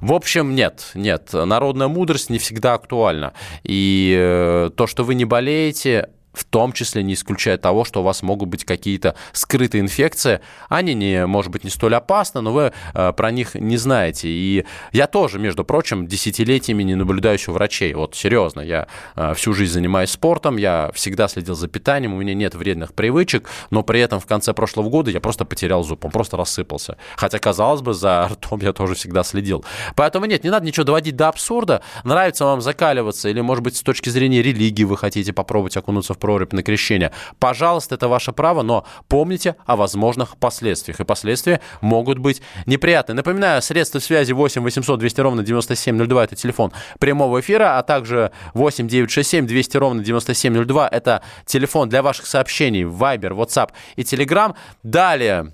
в 0.00 0.12
общем, 0.12 0.54
нет, 0.54 0.90
нет, 0.94 1.32
народная 1.32 1.88
мудрость 1.88 2.30
не 2.30 2.38
всегда 2.38 2.74
актуальна 2.74 2.95
актуально. 2.96 3.32
И 3.62 4.16
э, 4.18 4.70
то, 4.74 4.86
что 4.86 5.04
вы 5.04 5.14
не 5.14 5.24
болеете, 5.24 6.08
в 6.36 6.44
том 6.44 6.72
числе 6.72 7.02
не 7.02 7.14
исключая 7.14 7.56
того, 7.56 7.84
что 7.84 8.00
у 8.00 8.02
вас 8.04 8.22
могут 8.22 8.50
быть 8.50 8.64
какие-то 8.64 9.16
скрытые 9.32 9.80
инфекции. 9.80 10.40
Они, 10.68 10.92
не, 10.92 11.26
может 11.26 11.50
быть, 11.50 11.64
не 11.64 11.70
столь 11.70 11.94
опасны, 11.94 12.42
но 12.42 12.52
вы 12.52 12.72
э, 12.92 13.12
про 13.12 13.30
них 13.30 13.54
не 13.54 13.78
знаете. 13.78 14.28
И 14.28 14.66
я 14.92 15.06
тоже, 15.06 15.38
между 15.38 15.64
прочим, 15.64 16.06
десятилетиями 16.06 16.82
не 16.82 16.94
наблюдающий 16.94 17.52
врачей. 17.52 17.94
Вот 17.94 18.14
серьезно, 18.14 18.60
я 18.60 18.86
э, 19.16 19.32
всю 19.34 19.54
жизнь 19.54 19.72
занимаюсь 19.72 20.10
спортом, 20.10 20.58
я 20.58 20.90
всегда 20.94 21.26
следил 21.28 21.54
за 21.54 21.68
питанием, 21.68 22.12
у 22.12 22.18
меня 22.18 22.34
нет 22.34 22.54
вредных 22.54 22.92
привычек, 22.92 23.48
но 23.70 23.82
при 23.82 24.00
этом 24.00 24.20
в 24.20 24.26
конце 24.26 24.52
прошлого 24.52 24.90
года 24.90 25.10
я 25.10 25.20
просто 25.20 25.46
потерял 25.46 25.82
зуб, 25.84 26.04
он 26.04 26.10
просто 26.10 26.36
рассыпался. 26.36 26.98
Хотя, 27.16 27.38
казалось 27.38 27.80
бы, 27.80 27.94
за 27.94 28.28
ртом 28.28 28.60
я 28.60 28.74
тоже 28.74 28.94
всегда 28.94 29.24
следил. 29.24 29.64
Поэтому 29.94 30.26
нет, 30.26 30.44
не 30.44 30.50
надо 30.50 30.66
ничего 30.66 30.84
доводить 30.84 31.16
до 31.16 31.28
абсурда. 31.28 31.80
Нравится 32.04 32.44
вам 32.44 32.60
закаливаться 32.60 33.30
или, 33.30 33.40
может 33.40 33.64
быть, 33.64 33.76
с 33.76 33.82
точки 33.82 34.10
зрения 34.10 34.42
религии 34.42 34.84
вы 34.84 34.98
хотите 34.98 35.32
попробовать 35.32 35.78
окунуться 35.78 36.12
в 36.12 36.18
прорубь 36.26 36.52
на 36.52 36.64
крещение. 36.64 37.12
Пожалуйста, 37.38 37.94
это 37.94 38.08
ваше 38.08 38.32
право, 38.32 38.62
но 38.62 38.84
помните 39.06 39.54
о 39.64 39.76
возможных 39.76 40.36
последствиях. 40.36 40.98
И 40.98 41.04
последствия 41.04 41.60
могут 41.80 42.18
быть 42.18 42.42
неприятные. 42.66 43.14
Напоминаю, 43.14 43.62
средства 43.62 44.00
связи 44.00 44.32
8 44.32 44.60
800 44.60 44.98
200 44.98 45.20
ровно 45.20 45.44
9702 45.44 46.24
это 46.24 46.34
телефон 46.34 46.72
прямого 46.98 47.38
эфира, 47.38 47.78
а 47.78 47.84
также 47.84 48.32
8 48.54 48.88
967 48.88 49.46
200 49.46 49.76
ровно 49.76 50.02
9702 50.02 50.88
это 50.88 51.22
телефон 51.44 51.88
для 51.88 52.02
ваших 52.02 52.26
сообщений 52.26 52.82
Viber, 52.82 53.30
WhatsApp 53.30 53.70
и 53.94 54.02
Telegram. 54.02 54.56
Далее 54.82 55.52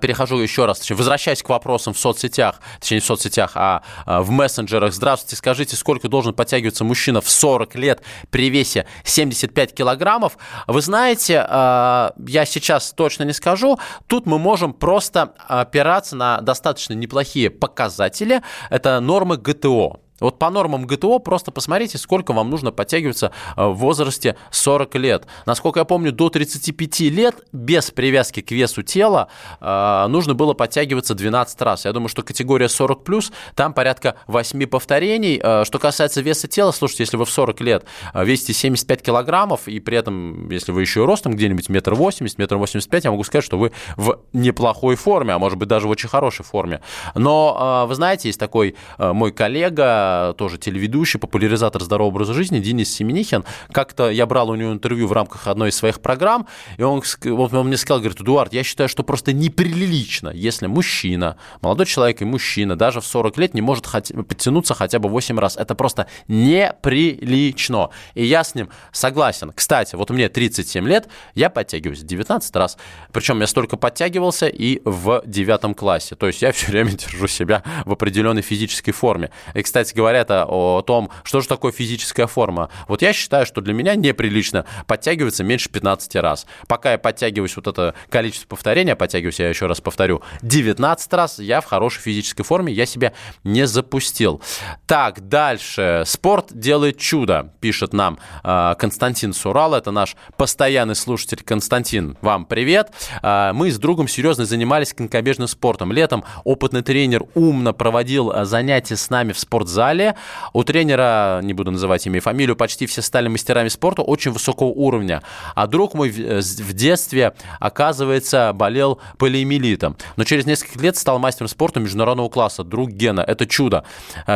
перехожу 0.00 0.38
еще 0.38 0.66
раз, 0.66 0.88
возвращаясь 0.90 1.42
к 1.42 1.48
вопросам 1.48 1.94
в 1.94 1.98
соцсетях, 1.98 2.60
точнее 2.80 2.98
не 2.98 3.00
в 3.00 3.04
соцсетях, 3.04 3.52
а, 3.54 3.82
а 4.06 4.22
в 4.22 4.30
мессенджерах. 4.30 4.92
Здравствуйте, 4.92 5.36
скажите, 5.36 5.76
сколько 5.76 6.08
должен 6.08 6.34
подтягиваться 6.34 6.84
мужчина 6.84 7.20
в 7.20 7.28
40 7.28 7.74
лет 7.76 8.02
при 8.30 8.50
весе 8.50 8.86
75 9.04 9.74
килограммов? 9.74 10.38
Вы 10.66 10.80
знаете, 10.80 11.44
э, 11.48 12.10
я 12.26 12.44
сейчас 12.46 12.92
точно 12.92 13.24
не 13.24 13.32
скажу. 13.32 13.78
Тут 14.06 14.26
мы 14.26 14.38
можем 14.38 14.72
просто 14.72 15.34
опираться 15.48 16.16
на 16.16 16.40
достаточно 16.40 16.94
неплохие 16.94 17.50
показатели. 17.50 18.42
Это 18.70 19.00
нормы 19.00 19.36
ГТО. 19.36 20.03
Вот 20.20 20.38
по 20.38 20.50
нормам 20.50 20.86
ГТО 20.86 21.18
просто 21.18 21.50
посмотрите, 21.50 21.98
сколько 21.98 22.32
вам 22.32 22.48
нужно 22.48 22.70
подтягиваться 22.70 23.32
э, 23.56 23.66
в 23.66 23.74
возрасте 23.74 24.36
40 24.50 24.94
лет. 24.96 25.26
Насколько 25.44 25.80
я 25.80 25.84
помню, 25.84 26.12
до 26.12 26.28
35 26.28 27.00
лет 27.00 27.34
без 27.52 27.90
привязки 27.90 28.40
к 28.40 28.52
весу 28.52 28.82
тела 28.82 29.28
э, 29.60 30.06
нужно 30.08 30.34
было 30.34 30.54
подтягиваться 30.54 31.14
12 31.14 31.60
раз. 31.62 31.84
Я 31.84 31.92
думаю, 31.92 32.08
что 32.08 32.22
категория 32.22 32.66
40+, 32.66 33.02
плюс, 33.02 33.32
там 33.56 33.74
порядка 33.74 34.14
8 34.28 34.66
повторений. 34.66 35.40
Э, 35.42 35.64
что 35.64 35.80
касается 35.80 36.20
веса 36.20 36.46
тела, 36.46 36.70
слушайте, 36.70 37.02
если 37.02 37.16
вы 37.16 37.24
в 37.24 37.30
40 37.30 37.60
лет 37.62 37.84
весите 38.14 38.52
75 38.52 39.02
килограммов, 39.02 39.66
и 39.66 39.80
при 39.80 39.98
этом, 39.98 40.48
если 40.50 40.70
вы 40.70 40.82
еще 40.82 41.02
и 41.02 41.04
ростом 41.04 41.34
где-нибудь 41.34 41.68
метр 41.68 41.94
восемьдесят, 41.94 42.38
метр 42.38 42.56
восемьдесят 42.56 42.90
пять, 42.90 43.04
я 43.04 43.10
могу 43.10 43.24
сказать, 43.24 43.44
что 43.44 43.58
вы 43.58 43.72
в 43.96 44.20
неплохой 44.32 44.94
форме, 44.94 45.34
а 45.34 45.38
может 45.38 45.58
быть 45.58 45.68
даже 45.68 45.88
в 45.88 45.90
очень 45.90 46.08
хорошей 46.08 46.44
форме. 46.44 46.80
Но, 47.14 47.86
вы 47.88 47.94
знаете, 47.94 48.28
есть 48.28 48.38
такой 48.38 48.76
мой 48.98 49.32
коллега, 49.32 50.03
тоже 50.38 50.58
телеведущий, 50.58 51.18
популяризатор 51.18 51.82
здорового 51.82 52.14
образа 52.14 52.34
жизни 52.34 52.60
Денис 52.60 52.92
Семенихин. 52.92 53.44
Как-то 53.72 54.10
я 54.10 54.26
брал 54.26 54.50
у 54.50 54.54
него 54.54 54.72
интервью 54.72 55.06
в 55.06 55.12
рамках 55.12 55.46
одной 55.46 55.70
из 55.70 55.76
своих 55.76 56.00
программ, 56.00 56.46
и 56.76 56.82
он, 56.82 57.02
он 57.24 57.66
мне 57.66 57.76
сказал, 57.76 58.00
говорит, 58.00 58.20
Эдуард, 58.20 58.52
я 58.52 58.62
считаю, 58.62 58.88
что 58.88 59.02
просто 59.02 59.32
неприлично, 59.32 60.28
если 60.28 60.66
мужчина, 60.66 61.36
молодой 61.60 61.86
человек 61.86 62.22
и 62.22 62.24
мужчина, 62.24 62.76
даже 62.76 63.00
в 63.00 63.06
40 63.06 63.38
лет 63.38 63.54
не 63.54 63.62
может 63.62 63.86
подтянуться 63.90 64.74
хотя 64.74 64.98
бы 64.98 65.08
8 65.08 65.38
раз. 65.38 65.56
Это 65.56 65.74
просто 65.74 66.06
неприлично. 66.28 67.90
И 68.14 68.24
я 68.24 68.44
с 68.44 68.54
ним 68.54 68.68
согласен. 68.92 69.52
Кстати, 69.54 69.94
вот 69.94 70.10
мне 70.10 70.28
37 70.28 70.86
лет, 70.86 71.08
я 71.34 71.50
подтягиваюсь 71.50 72.02
19 72.02 72.56
раз. 72.56 72.76
Причем 73.12 73.40
я 73.40 73.46
столько 73.46 73.76
подтягивался 73.76 74.46
и 74.46 74.80
в 74.84 75.22
девятом 75.26 75.74
классе. 75.74 76.14
То 76.16 76.26
есть 76.26 76.42
я 76.42 76.52
все 76.52 76.70
время 76.70 76.90
держу 76.92 77.26
себя 77.28 77.62
в 77.84 77.92
определенной 77.92 78.42
физической 78.42 78.92
форме. 78.92 79.30
И, 79.54 79.62
кстати, 79.62 79.93
говорят 79.94 80.30
о, 80.30 80.46
о 80.78 80.82
том, 80.82 81.10
что 81.22 81.40
же 81.40 81.48
такое 81.48 81.72
физическая 81.72 82.26
форма. 82.26 82.70
Вот 82.88 83.02
я 83.02 83.12
считаю, 83.12 83.46
что 83.46 83.60
для 83.60 83.74
меня 83.74 83.94
неприлично 83.94 84.64
подтягиваться 84.86 85.44
меньше 85.44 85.70
15 85.70 86.16
раз. 86.16 86.46
Пока 86.66 86.92
я 86.92 86.98
подтягиваюсь 86.98 87.56
вот 87.56 87.66
это 87.66 87.94
количество 88.10 88.48
повторений, 88.48 88.92
а 88.92 88.96
подтягиваюсь, 88.96 89.40
я 89.40 89.48
еще 89.48 89.66
раз 89.66 89.80
повторю, 89.80 90.22
19 90.42 91.12
раз, 91.14 91.38
я 91.38 91.60
в 91.60 91.66
хорошей 91.66 92.00
физической 92.00 92.42
форме, 92.42 92.72
я 92.72 92.86
себя 92.86 93.12
не 93.44 93.66
запустил. 93.66 94.42
Так, 94.86 95.28
дальше. 95.28 96.02
Спорт 96.06 96.48
делает 96.52 96.98
чудо, 96.98 97.52
пишет 97.60 97.92
нам 97.92 98.18
э, 98.42 98.74
Константин 98.78 99.32
Сурал. 99.32 99.74
Это 99.74 99.90
наш 99.90 100.16
постоянный 100.36 100.96
слушатель 100.96 101.42
Константин. 101.44 102.16
Вам 102.20 102.44
привет. 102.44 102.92
Э, 103.22 103.52
мы 103.52 103.70
с 103.70 103.78
другом 103.78 104.08
серьезно 104.08 104.44
занимались 104.44 104.92
конькобежным 104.92 105.48
спортом. 105.48 105.92
Летом 105.92 106.24
опытный 106.44 106.82
тренер 106.82 107.24
умно 107.34 107.72
проводил 107.72 108.44
занятия 108.44 108.96
с 108.96 109.10
нами 109.10 109.32
в 109.32 109.38
спортзале 109.38 109.83
зале. 109.84 110.14
У 110.52 110.64
тренера, 110.64 111.40
не 111.42 111.52
буду 111.52 111.70
называть 111.70 112.06
имя 112.06 112.16
и 112.16 112.20
фамилию, 112.20 112.56
почти 112.56 112.86
все 112.86 113.02
стали 113.02 113.28
мастерами 113.28 113.68
спорта 113.68 114.02
очень 114.02 114.30
высокого 114.30 114.68
уровня. 114.68 115.22
А 115.54 115.66
друг 115.66 115.94
мой 115.94 116.10
в 116.10 116.72
детстве, 116.72 117.34
оказывается, 117.60 118.52
болел 118.54 118.98
полиэмилитом. 119.18 119.96
Но 120.16 120.24
через 120.24 120.46
несколько 120.46 120.78
лет 120.80 120.96
стал 120.96 121.18
мастером 121.18 121.48
спорта 121.48 121.80
международного 121.80 122.28
класса. 122.28 122.64
Друг 122.64 122.90
Гена. 122.90 123.20
Это 123.20 123.46
чудо. 123.46 123.84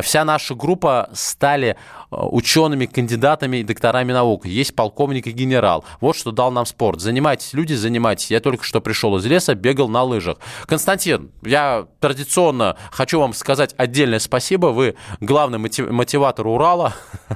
Вся 0.02 0.24
наша 0.24 0.54
группа 0.54 1.08
стали 1.12 1.76
учеными, 2.10 2.86
кандидатами 2.86 3.58
и 3.58 3.62
докторами 3.62 4.12
наук. 4.12 4.46
Есть 4.46 4.74
полковник 4.74 5.26
и 5.26 5.30
генерал. 5.30 5.84
Вот 6.00 6.16
что 6.16 6.30
дал 6.30 6.50
нам 6.50 6.66
спорт. 6.66 7.00
Занимайтесь, 7.00 7.52
люди, 7.52 7.74
занимайтесь. 7.74 8.30
Я 8.30 8.40
только 8.40 8.64
что 8.64 8.80
пришел 8.80 9.16
из 9.16 9.26
леса, 9.26 9.54
бегал 9.54 9.88
на 9.88 10.02
лыжах. 10.02 10.38
Константин, 10.66 11.30
я 11.42 11.86
традиционно 12.00 12.76
хочу 12.90 13.20
вам 13.20 13.34
сказать 13.34 13.74
отдельное 13.76 14.18
спасибо. 14.18 14.68
Вы 14.68 14.96
главный 15.20 15.58
мотиватор 15.58 16.46
Урала, 16.46 16.94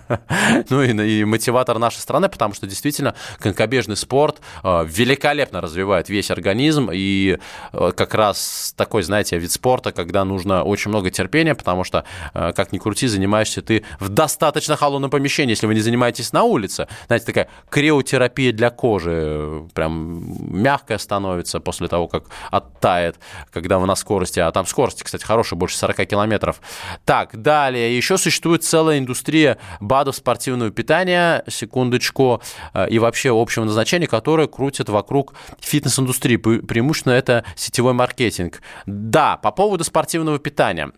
ну 0.71 0.83
и, 0.83 1.25
мотиватор 1.25 1.79
нашей 1.79 1.99
страны, 1.99 2.29
потому 2.29 2.55
что 2.55 2.67
действительно 2.67 3.15
конькобежный 3.39 3.97
спорт 3.97 4.41
э, 4.63 4.87
великолепно 4.89 5.61
развивает 5.61 6.09
весь 6.09 6.31
организм. 6.31 6.91
И 6.93 7.39
э, 7.73 7.93
как 7.95 8.15
раз 8.15 8.75
такой, 8.77 9.03
знаете, 9.03 9.39
вид 9.39 9.53
спорта, 9.53 9.93
когда 9.93 10.25
нужно 10.25 10.63
очень 10.63 10.91
много 10.91 11.11
терпения, 11.11 11.55
потому 11.55 11.85
что, 11.85 12.05
э, 12.35 12.53
как 12.55 12.73
ни 12.73 12.79
крути, 12.79 13.07
занимаешься 13.07 13.63
ты 13.63 13.85
в 14.01 14.09
достаточно 14.09 14.62
достаточно 14.63 14.77
холодном 14.77 15.11
помещении, 15.11 15.53
если 15.53 15.67
вы 15.67 15.75
не 15.75 15.81
занимаетесь 15.81 16.33
на 16.33 16.45
улице. 16.45 16.87
Знаете, 17.07 17.27
такая 17.27 17.49
криотерапия 17.71 18.53
для 18.53 18.71
кожи, 18.71 19.65
прям 19.75 20.23
мягкая 20.63 20.99
становится 20.99 21.61
после 21.61 21.89
того, 21.89 22.09
как 22.09 22.25
оттает, 22.51 23.17
когда 23.51 23.79
вы 23.79 23.87
на 23.87 23.97
скорости, 23.97 24.41
а 24.41 24.51
там 24.53 24.67
скорости, 24.67 25.03
кстати, 25.03 25.25
хорошая, 25.25 25.59
больше 25.59 25.77
40 25.77 26.07
километров. 26.07 26.61
Так, 27.05 27.43
далее, 27.43 27.97
еще 27.97 28.19
существует 28.19 28.65
целая 28.65 28.99
индустрия 28.99 29.59
БАДов 29.81 30.17
спортивного 30.17 30.71
питания, 30.71 31.43
секундочку, 31.49 32.41
э, 32.75 32.89
и 32.89 32.99
вообще 32.99 33.31
общего 33.31 33.65
назначения, 33.65 34.07
которая 34.07 34.47
крутит 34.47 34.89
вокруг 34.89 35.35
фитнес-индустрии. 35.61 36.37
Преимущественно 36.37 37.15
это 37.15 37.45
сетевой 37.57 37.93
маркетинг. 37.93 38.61
Да, 38.87 39.37
по 39.37 39.51
поводу 39.51 39.85
спортивного 39.85 40.39
питания. 40.39 40.93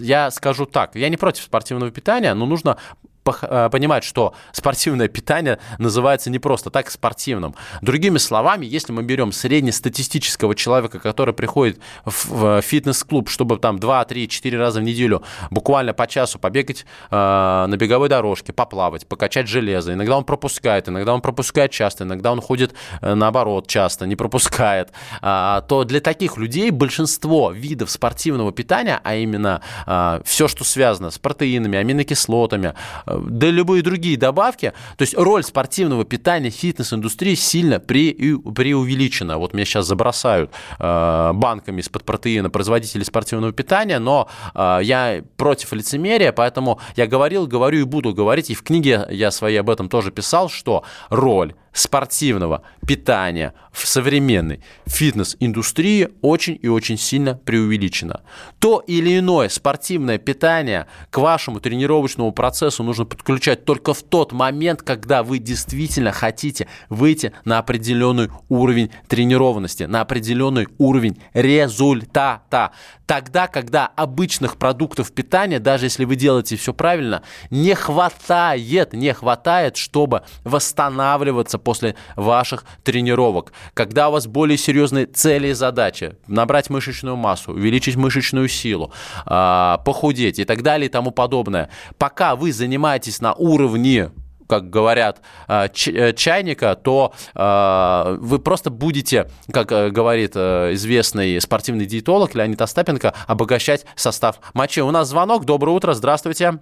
Я 0.00 0.30
скажу 0.30 0.66
так, 0.66 0.96
я 0.96 1.08
не 1.08 1.16
против 1.16 1.44
спортивного 1.44 1.90
питания, 1.90 2.34
но 2.34 2.46
нужно 2.46 2.76
Э, 2.76 2.85
понимать, 3.32 4.04
что 4.04 4.34
спортивное 4.52 5.08
питание 5.08 5.58
называется 5.78 6.30
не 6.30 6.38
просто 6.38 6.70
так 6.70 6.90
спортивным. 6.90 7.54
Другими 7.82 8.18
словами, 8.18 8.66
если 8.66 8.92
мы 8.92 9.02
берем 9.02 9.32
среднестатистического 9.32 10.54
человека, 10.54 10.98
который 10.98 11.34
приходит 11.34 11.80
в 12.04 12.60
фитнес-клуб, 12.62 13.28
чтобы 13.28 13.58
там 13.58 13.78
2, 13.78 14.04
3, 14.04 14.28
4 14.28 14.58
раза 14.58 14.80
в 14.80 14.82
неделю 14.82 15.22
буквально 15.50 15.92
по 15.92 16.06
часу 16.06 16.38
побегать 16.38 16.86
э, 17.10 17.16
на 17.16 17.76
беговой 17.76 18.08
дорожке, 18.08 18.52
поплавать, 18.52 19.06
покачать 19.06 19.48
железо, 19.48 19.92
иногда 19.92 20.16
он 20.16 20.24
пропускает, 20.24 20.88
иногда 20.88 21.14
он 21.14 21.20
пропускает 21.20 21.70
часто, 21.70 22.04
иногда 22.04 22.32
он 22.32 22.40
ходит 22.40 22.74
э, 23.00 23.14
наоборот 23.14 23.66
часто, 23.66 24.06
не 24.06 24.16
пропускает, 24.16 24.92
э, 25.22 25.62
то 25.68 25.84
для 25.84 26.00
таких 26.00 26.36
людей 26.36 26.70
большинство 26.70 27.50
видов 27.50 27.90
спортивного 27.90 28.52
питания, 28.52 29.00
а 29.02 29.14
именно 29.14 29.60
э, 29.86 30.20
все, 30.24 30.48
что 30.48 30.64
связано 30.64 31.10
с 31.10 31.18
протеинами, 31.18 31.78
аминокислотами, 31.78 32.74
э, 33.06 33.15
да 33.18 33.50
любые 33.50 33.82
другие 33.82 34.16
добавки. 34.16 34.72
То 34.96 35.02
есть 35.02 35.16
роль 35.16 35.44
спортивного 35.44 36.04
питания 36.04 36.50
фитнес-индустрии 36.50 37.34
сильно 37.34 37.80
пре 37.80 38.14
преувеличена. 38.14 39.38
Вот 39.38 39.54
меня 39.54 39.64
сейчас 39.64 39.86
забросают 39.86 40.50
э, 40.78 41.30
банками 41.34 41.80
из-под 41.80 42.04
протеина 42.04 42.50
производители 42.50 43.02
спортивного 43.04 43.52
питания, 43.52 43.98
но 43.98 44.28
э, 44.54 44.80
я 44.82 45.22
против 45.36 45.72
лицемерия, 45.72 46.32
поэтому 46.32 46.80
я 46.96 47.06
говорил, 47.06 47.46
говорю 47.46 47.80
и 47.80 47.84
буду 47.84 48.14
говорить, 48.14 48.50
и 48.50 48.54
в 48.54 48.62
книге 48.62 49.06
я 49.10 49.30
своей 49.30 49.58
об 49.58 49.70
этом 49.70 49.88
тоже 49.88 50.10
писал, 50.10 50.48
что 50.48 50.84
роль 51.10 51.54
спортивного 51.76 52.62
питания 52.86 53.52
в 53.70 53.86
современной 53.86 54.60
фитнес-индустрии 54.86 56.08
очень 56.22 56.58
и 56.60 56.68
очень 56.68 56.96
сильно 56.96 57.34
преувеличено. 57.34 58.22
То 58.58 58.82
или 58.86 59.18
иное 59.18 59.50
спортивное 59.50 60.18
питание 60.18 60.86
к 61.10 61.18
вашему 61.18 61.60
тренировочному 61.60 62.32
процессу 62.32 62.82
нужно 62.82 63.04
подключать 63.06 63.64
только 63.64 63.94
в 63.94 64.02
тот 64.02 64.32
момент, 64.32 64.82
когда 64.82 65.22
вы 65.22 65.38
действительно 65.38 66.12
хотите 66.12 66.68
выйти 66.88 67.32
на 67.44 67.58
определенный 67.58 68.30
уровень 68.48 68.90
тренированности, 69.08 69.84
на 69.84 70.00
определенный 70.00 70.68
уровень 70.78 71.18
результата. 71.32 72.72
Тогда, 73.06 73.46
когда 73.46 73.86
обычных 73.86 74.56
продуктов 74.56 75.12
питания, 75.12 75.60
даже 75.60 75.86
если 75.86 76.04
вы 76.04 76.16
делаете 76.16 76.56
все 76.56 76.74
правильно, 76.74 77.22
не 77.50 77.74
хватает, 77.74 78.92
не 78.92 79.14
хватает, 79.14 79.76
чтобы 79.76 80.22
восстанавливаться 80.44 81.58
после 81.58 81.94
ваших 82.16 82.64
тренировок. 82.82 83.52
Когда 83.74 84.08
у 84.08 84.12
вас 84.12 84.26
более 84.26 84.58
серьезные 84.58 85.06
цели 85.06 85.48
и 85.48 85.52
задачи, 85.52 86.16
набрать 86.26 86.68
мышечную 86.68 87.16
массу, 87.16 87.52
увеличить 87.52 87.96
мышечную 87.96 88.48
силу, 88.48 88.92
а, 89.24 89.78
похудеть 89.78 90.38
и 90.38 90.44
так 90.44 90.62
далее 90.62 90.86
и 90.86 90.90
тому 90.90 91.12
подобное. 91.12 91.70
Пока 91.98 92.34
вы 92.34 92.52
занимаетесь 92.52 92.95
на 93.20 93.34
уровне 93.34 94.10
как 94.48 94.70
говорят, 94.70 95.22
э, 95.48 95.66
э, 95.86 96.12
чайника, 96.12 96.74
то 96.76 97.12
э, 97.34 98.16
вы 98.20 98.38
просто 98.38 98.70
будете, 98.70 99.28
как 99.52 99.68
говорит 99.92 100.36
известный 100.36 101.40
спортивный 101.40 101.86
диетолог 101.86 102.34
Леонид 102.34 102.60
Остапенко, 102.62 103.12
обогащать 103.26 103.86
состав 103.96 104.38
мочи. 104.54 104.80
У 104.80 104.90
нас 104.90 105.08
звонок. 105.08 105.44
Доброе 105.44 105.72
утро. 105.72 105.94
Здравствуйте. 105.94 106.60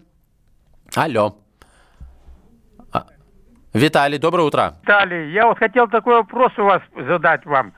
Алло. 0.94 1.37
А, 2.92 3.07
Виталий, 3.73 4.18
доброе 4.18 4.44
утро. 4.44 4.75
Виталий, 4.83 5.33
я 5.33 5.47
вот 5.47 5.59
хотел 5.59 5.88
такой 5.88 6.14
вопрос 6.14 6.53
у 6.59 6.64
вас 6.64 6.83
задать 6.94 7.44
вам 7.44 7.75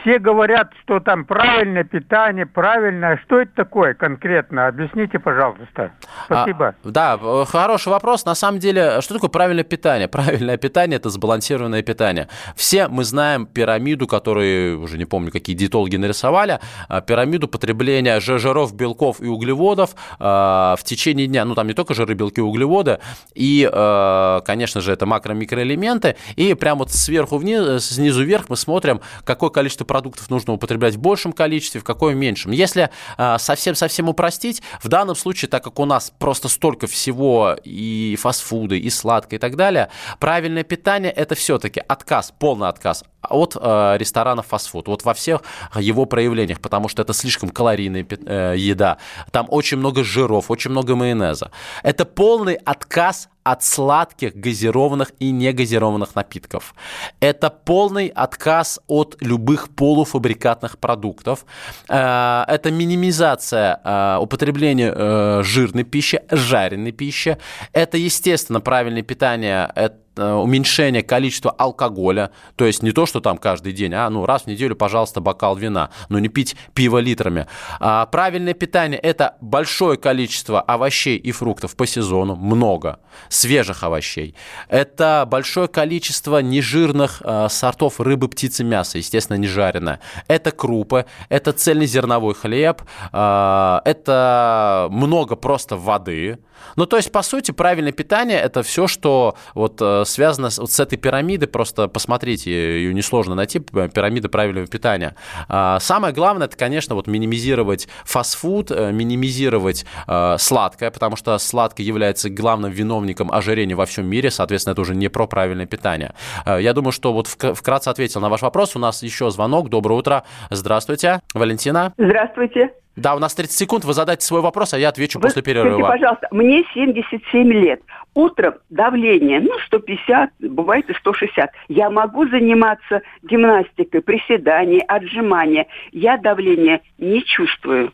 все 0.00 0.18
говорят, 0.18 0.72
что 0.82 1.00
там 1.00 1.24
правильное 1.24 1.84
питание, 1.84 2.46
правильное. 2.46 3.20
Что 3.24 3.40
это 3.40 3.52
такое 3.54 3.94
конкретно? 3.94 4.68
Объясните, 4.68 5.18
пожалуйста. 5.18 5.92
Спасибо. 6.26 6.74
А, 6.84 6.88
да, 6.88 7.44
хороший 7.46 7.88
вопрос. 7.88 8.24
На 8.24 8.34
самом 8.34 8.58
деле, 8.58 9.00
что 9.00 9.14
такое 9.14 9.30
правильное 9.30 9.64
питание? 9.64 10.08
Правильное 10.16 10.56
питание– 10.56 10.96
это 10.98 11.10
сбалансированное 11.10 11.82
питание. 11.82 12.28
Все 12.54 12.88
мы 12.88 13.04
знаем 13.04 13.46
пирамиду, 13.46 14.06
которую, 14.06 14.80
уже 14.80 14.98
не 14.98 15.04
помню, 15.04 15.30
какие 15.30 15.56
диетологи 15.56 15.96
нарисовали, 15.96 16.60
а, 16.88 17.00
пирамиду 17.00 17.48
потребления 17.48 18.20
жиров, 18.20 18.74
белков 18.74 19.20
и 19.20 19.26
углеводов 19.26 19.94
а, 20.18 20.76
в 20.78 20.84
течение 20.84 21.26
дня. 21.26 21.44
Ну, 21.44 21.54
там 21.54 21.66
не 21.66 21.74
только 21.74 21.94
жиры, 21.94 22.14
белки, 22.14 22.40
углеводы. 22.40 22.98
И, 23.34 23.68
а, 23.72 24.40
конечно 24.40 24.80
же, 24.80 24.92
это 24.92 25.06
макро-микроэлементы. 25.06 26.16
И 26.36 26.54
прямо 26.54 26.80
вот 26.80 26.92
сверху 26.92 27.38
вниз, 27.38 27.84
снизу 27.86 28.22
вверх 28.24 28.48
мы 28.48 28.56
смотрим, 28.56 29.00
какое 29.24 29.50
количество 29.50 29.84
продуктов 29.86 30.28
нужно 30.30 30.52
употреблять 30.52 30.94
в 30.94 30.98
большем 30.98 31.32
количестве, 31.32 31.80
в 31.80 31.84
какое 31.84 32.14
в 32.14 32.16
меньшем. 32.16 32.52
Если 32.52 32.90
а, 33.16 33.38
совсем-совсем 33.38 34.08
упростить, 34.08 34.62
в 34.82 34.88
данном 34.88 35.16
случае, 35.16 35.48
так 35.48 35.64
как 35.64 35.78
у 35.78 35.84
нас 35.84 36.12
просто 36.18 36.48
столько 36.48 36.86
всего 36.86 37.56
и 37.64 38.16
фастфуды, 38.20 38.78
и 38.78 38.90
сладкое 38.90 39.38
и 39.38 39.40
так 39.40 39.56
далее, 39.56 39.90
правильное 40.18 40.64
питание– 40.64 41.10
это 41.16 41.34
все-таки 41.34 41.82
отказ, 41.86 42.32
полный 42.38 42.68
отказ 42.68 43.04
от 43.22 43.56
э, 43.60 43.96
ресторанов 43.98 44.46
фастфуд, 44.46 44.88
вот 44.88 45.04
во 45.04 45.14
всех 45.14 45.42
его 45.74 46.06
проявлениях, 46.06 46.60
потому 46.60 46.88
что 46.88 47.02
это 47.02 47.12
слишком 47.12 47.50
калорийная 47.50 48.06
э, 48.08 48.54
еда, 48.56 48.98
там 49.30 49.46
очень 49.48 49.78
много 49.78 50.04
жиров, 50.04 50.50
очень 50.50 50.70
много 50.70 50.96
майонеза. 50.96 51.50
Это 51.82 52.04
полный 52.04 52.54
отказ 52.54 53.28
от 53.46 53.62
сладких, 53.62 54.34
газированных 54.34 55.12
и 55.20 55.30
негазированных 55.30 56.16
напитков. 56.16 56.74
Это 57.20 57.48
полный 57.48 58.08
отказ 58.08 58.80
от 58.88 59.16
любых 59.20 59.68
полуфабрикатных 59.68 60.78
продуктов. 60.78 61.46
Э, 61.88 62.44
это 62.48 62.72
минимизация 62.72 63.80
э, 63.84 64.18
употребления 64.20 64.92
э, 64.92 65.42
жирной 65.44 65.84
пищи, 65.84 66.20
жареной 66.30 66.90
пищи. 66.90 67.38
Это, 67.72 67.96
естественно, 67.98 68.60
правильное 68.60 69.02
питание, 69.02 69.70
это 69.76 70.05
уменьшение 70.16 71.02
количества 71.02 71.50
алкоголя, 71.50 72.30
то 72.56 72.64
есть 72.64 72.82
не 72.82 72.92
то, 72.92 73.06
что 73.06 73.20
там 73.20 73.38
каждый 73.38 73.72
день, 73.72 73.94
а 73.94 74.08
ну 74.10 74.26
раз 74.26 74.42
в 74.42 74.46
неделю, 74.46 74.76
пожалуйста, 74.76 75.20
бокал 75.20 75.56
вина, 75.56 75.90
но 76.08 76.18
не 76.18 76.28
пить 76.28 76.56
пиво 76.74 76.98
литрами. 76.98 77.46
А 77.80 78.06
правильное 78.06 78.54
питание– 78.54 78.98
это 79.02 79.36
большое 79.40 79.98
количество 79.98 80.60
овощей 80.60 81.16
и 81.16 81.32
фруктов 81.32 81.76
по 81.76 81.86
сезону, 81.86 82.36
много, 82.36 83.00
свежих 83.28 83.82
овощей. 83.82 84.34
Это 84.68 85.26
большое 85.28 85.68
количество 85.68 86.38
нежирных 86.38 87.22
э, 87.24 87.48
сортов 87.50 88.00
рыбы, 88.00 88.28
птицы, 88.28 88.64
мяса, 88.64 88.98
естественно, 88.98 89.36
не 89.36 89.46
жареное. 89.46 90.00
Это 90.28 90.50
крупы, 90.50 91.06
это 91.28 91.52
цельнозерновой 91.52 92.34
хлеб, 92.34 92.82
э, 93.12 93.80
это 93.84 94.88
много 94.90 95.36
просто 95.36 95.76
воды. 95.76 96.38
Ну, 96.76 96.86
то 96.86 96.96
есть, 96.96 97.12
по 97.12 97.22
сути, 97.22 97.52
правильное 97.52 97.92
питание– 97.92 98.38
это 98.42 98.62
все, 98.62 98.86
что 98.86 99.36
вот 99.54 99.78
э, 99.80 100.04
связано 100.06 100.50
с, 100.50 100.58
вот 100.58 100.70
с 100.70 100.80
этой 100.80 100.96
пирамидой, 100.96 101.48
просто 101.48 101.88
посмотрите, 101.88 102.50
ее 102.50 102.94
несложно 102.94 103.34
найти, 103.34 103.58
пирамида 103.60 104.28
правильного 104.28 104.66
питания. 104.66 105.14
А, 105.48 105.78
самое 105.80 106.14
главное, 106.14 106.46
это, 106.46 106.56
конечно, 106.56 106.94
вот 106.94 107.06
минимизировать 107.06 107.88
фастфуд, 108.04 108.70
э, 108.70 108.92
минимизировать 108.92 109.84
э, 110.06 110.36
сладкое, 110.38 110.90
потому 110.90 111.16
что 111.16 111.36
сладкое 111.38 111.86
является 111.86 112.30
главным 112.30 112.70
виновником 112.70 113.30
ожирения 113.32 113.74
во 113.74 113.86
всем 113.86 114.06
мире, 114.06 114.30
соответственно, 114.30 114.72
это 114.72 114.82
уже 114.82 114.94
не 114.94 115.08
про 115.08 115.26
правильное 115.26 115.66
питание. 115.66 116.14
Э, 116.44 116.58
я 116.60 116.72
думаю, 116.72 116.92
что 116.92 117.12
вот 117.12 117.26
вкратце 117.26 117.88
ответил 117.88 118.20
на 118.20 118.28
ваш 118.28 118.42
вопрос. 118.42 118.76
У 118.76 118.78
нас 118.78 119.02
еще 119.02 119.30
звонок. 119.30 119.68
Доброе 119.68 119.98
утро. 119.98 120.24
Здравствуйте. 120.50 121.20
Валентина. 121.34 121.92
Здравствуйте. 121.98 122.85
Да, 122.96 123.14
у 123.14 123.18
нас 123.18 123.34
30 123.34 123.56
секунд, 123.56 123.84
вы 123.84 123.92
задайте 123.92 124.24
свой 124.24 124.40
вопрос, 124.40 124.72
а 124.72 124.78
я 124.78 124.88
отвечу 124.88 125.18
вы 125.18 125.24
после 125.24 125.42
перерыва. 125.42 125.86
Скажите, 125.86 125.92
пожалуйста, 125.92 126.28
мне 126.30 126.64
77 126.72 127.52
лет. 127.52 127.82
Утром 128.14 128.54
давление, 128.70 129.40
ну, 129.40 129.50
150, 129.66 130.30
бывает 130.40 130.88
и 130.88 130.94
160. 130.94 131.50
Я 131.68 131.90
могу 131.90 132.26
заниматься 132.28 133.02
гимнастикой, 133.22 134.00
приседанием, 134.00 134.82
отжиманием. 134.88 135.66
Я 135.92 136.16
давление 136.16 136.80
не 136.96 137.22
чувствую. 137.22 137.92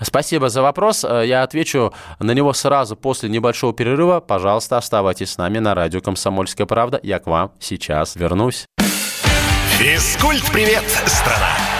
Спасибо 0.00 0.48
за 0.48 0.62
вопрос. 0.62 1.04
Э, 1.04 1.22
я 1.24 1.42
отвечу 1.42 1.92
на 2.18 2.32
него 2.32 2.52
сразу 2.52 2.96
после 2.96 3.28
небольшого 3.28 3.72
перерыва. 3.72 4.20
Пожалуйста, 4.20 4.76
оставайтесь 4.76 5.30
с 5.30 5.38
нами 5.38 5.58
на 5.58 5.74
радио 5.74 6.00
«Комсомольская 6.00 6.66
правда». 6.66 6.98
Я 7.02 7.18
к 7.18 7.26
вам 7.26 7.52
сейчас 7.60 8.16
вернусь. 8.16 8.66
Физкульт-привет, 9.78 10.84
страна! 11.06 11.79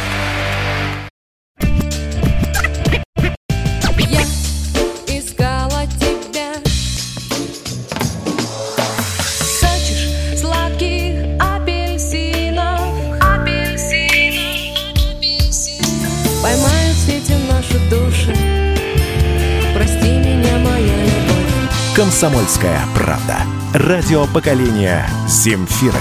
«Комсомольская 22.01 22.81
правда». 22.95 23.37
Радио 23.75 24.25
поколения 24.25 25.07
Земфиры. 25.27 25.99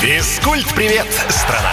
Физкульт-привет, 0.00 1.08
страна! 1.30 1.72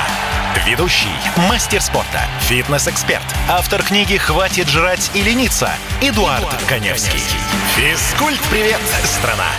Ведущий, 0.65 1.06
мастер 1.48 1.82
спорта, 1.82 2.22
фитнес-эксперт, 2.39 3.22
автор 3.48 3.84
книги 3.84 4.17
«Хватит 4.17 4.70
жрать 4.70 5.12
и 5.13 5.22
лениться» 5.22 5.70
Эдуард, 6.02 6.39
Эдуард 6.39 6.63
Коневский. 6.67 7.22
Физкульт-привет, 7.76 8.82
страна! 9.04 9.52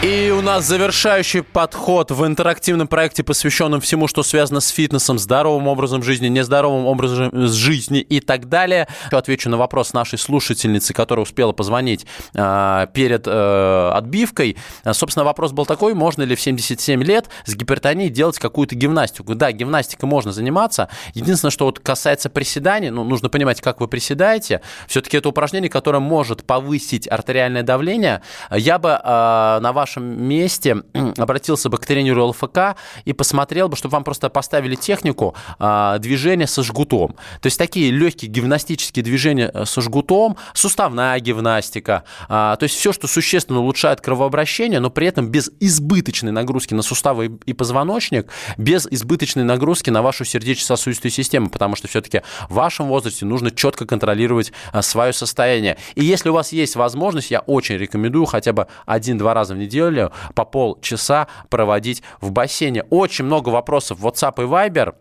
И 0.00 0.30
у 0.30 0.42
нас 0.42 0.64
завершающий 0.64 1.42
подход 1.42 2.12
в 2.12 2.24
интерактивном 2.24 2.86
проекте, 2.86 3.24
посвященном 3.24 3.80
всему, 3.80 4.06
что 4.06 4.22
связано 4.22 4.60
с 4.60 4.68
фитнесом, 4.68 5.18
здоровым 5.18 5.66
образом 5.66 6.04
жизни, 6.04 6.28
нездоровым 6.28 6.86
образом 6.86 7.48
жизни 7.48 7.98
и 7.98 8.20
так 8.20 8.48
далее. 8.48 8.86
Отвечу 9.10 9.50
на 9.50 9.56
вопрос 9.56 9.94
нашей 9.94 10.16
слушательницы, 10.16 10.94
которая 10.94 11.24
успела 11.24 11.50
позвонить 11.50 12.06
э, 12.32 12.86
перед 12.94 13.26
э, 13.26 13.90
отбивкой. 13.92 14.56
Собственно, 14.92 15.24
вопрос 15.24 15.50
был 15.50 15.66
такой, 15.66 15.94
можно 15.94 16.22
ли 16.22 16.36
в 16.36 16.40
77 16.40 17.02
лет 17.02 17.28
с 17.44 17.56
гипертонией 17.56 18.08
делать 18.08 18.38
какую-то 18.38 18.76
гимнастику. 18.76 19.34
Да, 19.34 19.50
гимнастика 19.50 20.06
можно 20.06 20.30
заниматься. 20.30 20.90
Единственное, 21.14 21.50
что 21.50 21.64
вот 21.64 21.80
касается 21.80 22.30
приседаний, 22.30 22.90
ну, 22.90 23.02
нужно 23.02 23.30
понимать, 23.30 23.60
как 23.60 23.80
вы 23.80 23.88
приседаете. 23.88 24.60
Все-таки 24.86 25.16
это 25.16 25.28
упражнение, 25.28 25.68
которое 25.68 25.98
может 25.98 26.44
повысить 26.44 27.10
артериальное 27.10 27.64
давление. 27.64 28.22
Я 28.52 28.78
бы 28.78 28.90
э, 28.90 29.58
на 29.60 29.72
ваш 29.72 29.87
вашем 29.88 30.22
месте 30.22 30.82
обратился 31.16 31.70
бы 31.70 31.78
к 31.78 31.86
тренеру 31.86 32.26
ЛФК 32.26 32.76
и 33.06 33.12
посмотрел 33.12 33.68
бы, 33.68 33.76
чтобы 33.76 33.94
вам 33.94 34.04
просто 34.04 34.28
поставили 34.28 34.74
технику 34.74 35.34
а, 35.58 35.98
движения 35.98 36.46
со 36.46 36.62
жгутом. 36.62 37.16
То 37.40 37.46
есть 37.46 37.58
такие 37.58 37.90
легкие 37.90 38.30
гимнастические 38.30 39.02
движения 39.02 39.50
э, 39.52 39.64
со 39.64 39.80
жгутом, 39.80 40.36
суставная 40.52 41.18
гимнастика, 41.20 42.04
а, 42.28 42.56
то 42.56 42.64
есть 42.64 42.76
все, 42.76 42.92
что 42.92 43.06
существенно 43.06 43.60
улучшает 43.60 44.00
кровообращение, 44.00 44.80
но 44.80 44.90
при 44.90 45.06
этом 45.06 45.28
без 45.28 45.50
избыточной 45.60 46.32
нагрузки 46.32 46.74
на 46.74 46.82
суставы 46.82 47.38
и 47.46 47.52
позвоночник, 47.54 48.30
без 48.58 48.86
избыточной 48.86 49.44
нагрузки 49.44 49.90
на 49.90 50.02
вашу 50.02 50.24
сердечно-сосудистую 50.24 51.10
систему, 51.10 51.48
потому 51.48 51.76
что 51.76 51.88
все-таки 51.88 52.22
в 52.50 52.54
вашем 52.54 52.88
возрасте 52.88 53.24
нужно 53.24 53.50
четко 53.50 53.86
контролировать 53.86 54.52
а, 54.72 54.82
свое 54.82 55.14
состояние. 55.14 55.78
И 55.94 56.04
если 56.04 56.28
у 56.28 56.34
вас 56.34 56.52
есть 56.52 56.76
возможность, 56.76 57.30
я 57.30 57.40
очень 57.40 57.76
рекомендую 57.76 58.26
хотя 58.26 58.52
бы 58.52 58.66
один-два 58.84 59.32
раза 59.32 59.54
в 59.54 59.58
неделю 59.58 59.77
неделю 59.78 60.12
по 60.34 60.44
полчаса 60.44 61.28
проводить 61.48 62.02
в 62.20 62.32
бассейне. 62.32 62.82
Очень 62.90 63.26
много 63.26 63.48
вопросов 63.50 63.98
в 63.98 64.06
WhatsApp 64.06 64.42
и 64.42 64.46
Viber. 64.46 64.94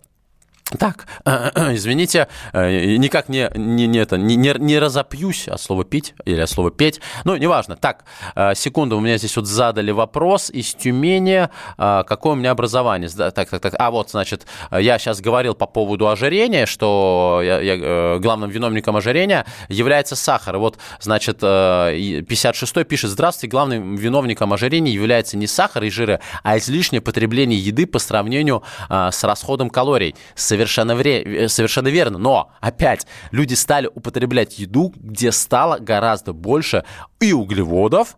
Так, 0.78 1.08
извините, 1.26 2.28
э, 2.52 2.98
никак 2.98 3.30
не, 3.30 3.50
не, 3.56 3.88
не, 3.88 4.00
это, 4.00 4.18
не, 4.18 4.36
не 4.36 4.80
разопьюсь 4.80 5.48
от 5.48 5.62
слова 5.62 5.86
«пить» 5.86 6.14
или 6.26 6.42
от 6.42 6.50
слова 6.50 6.72
«петь». 6.72 7.00
Ну, 7.24 7.38
неважно. 7.38 7.78
Так, 7.78 8.04
э, 8.36 8.54
секунду, 8.54 8.98
у 8.98 9.00
меня 9.00 9.18
здесь 9.18 9.38
вот 9.38 9.48
задали 9.48 9.92
вопрос 9.92 10.50
из 10.50 10.74
Тюмени. 10.74 11.48
Э, 11.78 12.04
какое 12.06 12.34
у 12.34 12.36
меня 12.36 12.52
образование? 12.52 13.10
Так, 13.10 13.50
так, 13.50 13.62
так. 13.62 13.76
А 13.80 13.92
вот, 13.92 14.10
значит, 14.10 14.46
я 14.72 15.00
сейчас 15.00 15.22
говорил 15.22 15.56
по 15.56 15.68
поводу 15.68 16.10
ожирения, 16.10 16.66
что 16.66 17.40
я, 17.42 17.62
я, 17.62 18.20
главным 18.20 18.50
виновником 18.50 18.98
ожирения 18.98 19.46
является 19.70 20.18
сахар. 20.18 20.58
вот, 20.58 20.80
значит, 21.00 21.42
56-й 21.42 22.84
пишет, 22.84 23.12
здравствуйте, 23.12 23.50
главным 23.52 23.96
виновником 23.96 24.52
ожирения 24.52 24.92
является 24.92 25.38
не 25.38 25.48
сахар 25.48 25.84
и 25.86 25.90
жиры, 25.90 26.20
а 26.44 26.58
излишнее 26.58 27.00
потребление 27.00 27.58
еды 27.58 27.86
по 27.88 28.00
сравнению 28.00 28.64
с 28.90 29.24
расходом 29.24 29.70
калорий. 29.70 30.14
Совершенно, 30.58 30.96
вре... 30.96 31.22
Э, 31.22 31.48
совершенно 31.50 31.90
верно. 31.90 32.18
Но, 32.18 32.52
опять, 32.62 33.06
люди 33.30 33.54
стали 33.54 33.88
употреблять 33.94 34.58
еду, 34.58 34.92
где 34.96 35.32
стало 35.32 35.78
гораздо 35.78 36.34
больше 36.34 36.84
и 37.20 37.32
углеводов, 37.32 38.18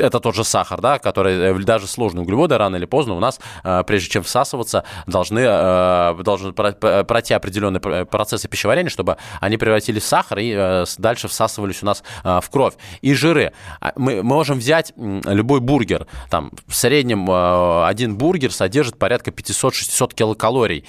это 0.00 0.20
тот 0.20 0.34
же 0.34 0.44
сахар, 0.44 0.80
да, 0.80 0.98
который 0.98 1.34
э, 1.34 1.54
даже 1.60 1.86
сложные 1.86 2.22
углеводы 2.22 2.56
рано 2.58 2.76
или 2.76 2.84
поздно 2.84 3.14
у 3.14 3.20
нас, 3.20 3.40
э, 3.64 3.82
прежде 3.86 4.10
чем 4.10 4.22
всасываться, 4.22 4.84
должны, 5.06 5.40
э, 5.40 6.22
должны 6.22 6.52
пройти 6.52 7.34
определенные 7.34 7.80
процессы 8.06 8.48
пищеварения, 8.48 8.90
чтобы 8.90 9.16
они 9.40 9.56
превратились 9.56 10.02
в 10.02 10.06
сахар 10.06 10.38
и 10.40 10.84
дальше 10.98 11.28
всасывались 11.28 11.82
у 11.82 11.86
нас 11.86 12.02
в 12.24 12.44
кровь. 12.50 12.74
И 13.00 13.14
жиры. 13.14 13.52
А 13.80 13.92
мы 13.96 14.22
можем 14.22 14.58
взять 14.58 14.92
любой 14.96 15.60
бургер. 15.60 16.06
Там 16.30 16.52
в 16.66 16.74
среднем 16.74 17.28
один 17.30 18.16
бургер 18.16 18.52
содержит 18.52 18.98
порядка 18.98 19.30
500-600 19.30 20.14
килокалорий. 20.14 20.84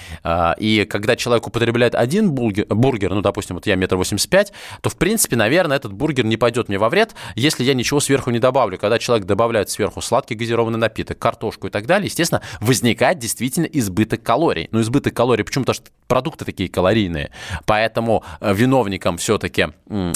И 0.57 0.87
когда 0.89 1.15
человек 1.15 1.47
употребляет 1.47 1.95
один 1.95 2.31
бургер, 2.31 2.65
бургер, 2.69 3.13
ну, 3.13 3.21
допустим, 3.21 3.55
вот 3.55 3.65
я 3.65 3.75
метр 3.75 3.95
восемьдесят 3.95 4.29
пять, 4.29 4.53
то, 4.81 4.89
в 4.89 4.97
принципе, 4.97 5.35
наверное, 5.35 5.77
этот 5.77 5.93
бургер 5.93 6.25
не 6.25 6.37
пойдет 6.37 6.69
мне 6.69 6.77
во 6.77 6.89
вред, 6.89 7.15
если 7.35 7.63
я 7.63 7.73
ничего 7.73 7.99
сверху 7.99 8.31
не 8.31 8.39
добавлю. 8.39 8.77
Когда 8.77 8.98
человек 8.99 9.25
добавляет 9.25 9.69
сверху 9.69 10.01
сладкий 10.01 10.35
газированный 10.35 10.79
напиток, 10.79 11.17
картошку 11.17 11.67
и 11.67 11.69
так 11.69 11.85
далее, 11.85 12.07
естественно, 12.07 12.41
возникает 12.59 13.19
действительно 13.19 13.65
избыток 13.65 14.23
калорий. 14.23 14.69
Но 14.71 14.81
избыток 14.81 15.13
калорий, 15.13 15.43
почему? 15.43 15.65
Потому 15.65 15.75
что 15.75 15.91
продукты 16.07 16.43
такие 16.43 16.69
калорийные. 16.69 17.31
Поэтому 17.65 18.23
э, 18.41 18.53
виновником 18.53 19.17
все-таки 19.17 19.67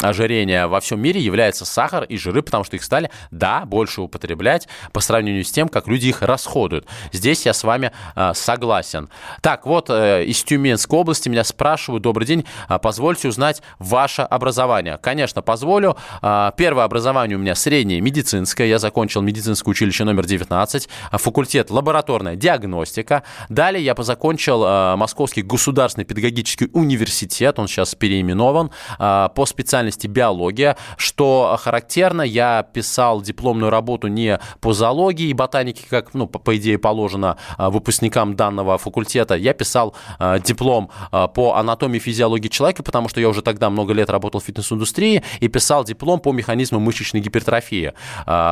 ожирения 0.02 0.67
во 0.67 0.80
всем 0.80 1.00
мире 1.00 1.22
является 1.22 1.65
сахар 1.65 2.04
и 2.04 2.17
жиры, 2.17 2.41
потому 2.41 2.63
что 2.63 2.76
их 2.76 2.84
стали, 2.84 3.12
да, 3.32 3.65
больше 3.65 4.02
употреблять 4.02 4.67
по 4.91 5.00
сравнению 5.00 5.46
с 5.46 5.52
тем, 5.52 5.69
как 5.69 5.88
люди 5.88 6.08
их 6.08 6.22
расходуют. 6.22 6.88
Здесь 7.12 7.46
я 7.46 7.54
с 7.54 7.63
вами 7.63 7.91
э, 8.15 8.32
согласен. 8.34 9.10
Так, 9.41 9.65
вот 9.65 9.89
э, 9.89 10.26
из 10.26 10.43
Тюменской 10.43 10.98
области 11.00 11.30
меня 11.30 11.43
спрашивают, 11.43 12.04
добрый 12.04 12.26
день, 12.26 12.46
а 12.67 12.80
позвольте 12.80 13.28
узнать 13.28 13.62
ваше 13.78 14.24
образование. 14.24 14.98
Конечно, 14.98 15.41
позволю. 15.41 15.96
Первое 16.22 16.84
образование 16.84 17.38
у 17.38 17.39
меня 17.39 17.56
среднее 17.56 18.02
медицинское, 18.02 18.62
я 18.69 18.80
закончил 18.80 19.21
медицинское 19.21 19.69
училище 19.69 20.04
номер 20.04 20.26
19, 20.26 20.89
факультет 21.13 21.69
лабораторная 21.69 22.36
диагностика. 22.36 23.23
Далее 23.49 23.84
я 23.84 23.95
закончил 24.04 24.63
Московский 24.97 25.43
государственный 25.43 26.06
педагогический 26.06 26.69
университет, 26.73 27.60
он 27.60 27.67
сейчас 27.67 27.95
переименован, 27.95 28.71
а, 28.99 29.30
по 29.30 29.45
специальности 29.45 30.08
биология. 30.08 30.78
Что 30.97 31.58
характерно, 31.60 32.21
я 32.21 32.63
писал 32.63 33.21
дипломную 33.21 33.69
работу 33.69 34.08
не 34.08 34.39
по 34.60 34.73
зоологии 34.73 35.28
и 35.28 35.34
ботанике, 35.34 35.84
как, 35.89 36.13
ну, 36.13 36.28
по, 36.28 36.56
идее, 36.58 36.78
положено 36.78 37.38
а, 37.58 37.69
выпускникам 37.69 38.36
данного 38.36 38.78
факультета. 38.78 39.36
Я 39.36 39.54
писал 39.54 39.95
а, 40.19 40.39
диплом 40.39 40.89
по 41.12 41.56
анатомии 41.56 41.97
и 41.97 41.99
физиологии 41.99 42.47
человека, 42.47 42.84
потому 42.84 43.10
что 43.10 43.21
я 43.21 43.30
уже 43.30 43.41
тогда 43.41 43.69
много 43.69 43.93
лет 43.93 44.10
работал 44.10 44.41
в 44.41 44.45
фитнес-индустрии 44.45 45.23
и 45.39 45.47
писал 45.47 45.84
диплом 45.84 46.19
по 46.19 46.32
механизмам 46.32 46.82
мышечной 46.82 47.21
гипертрофии. 47.21 47.93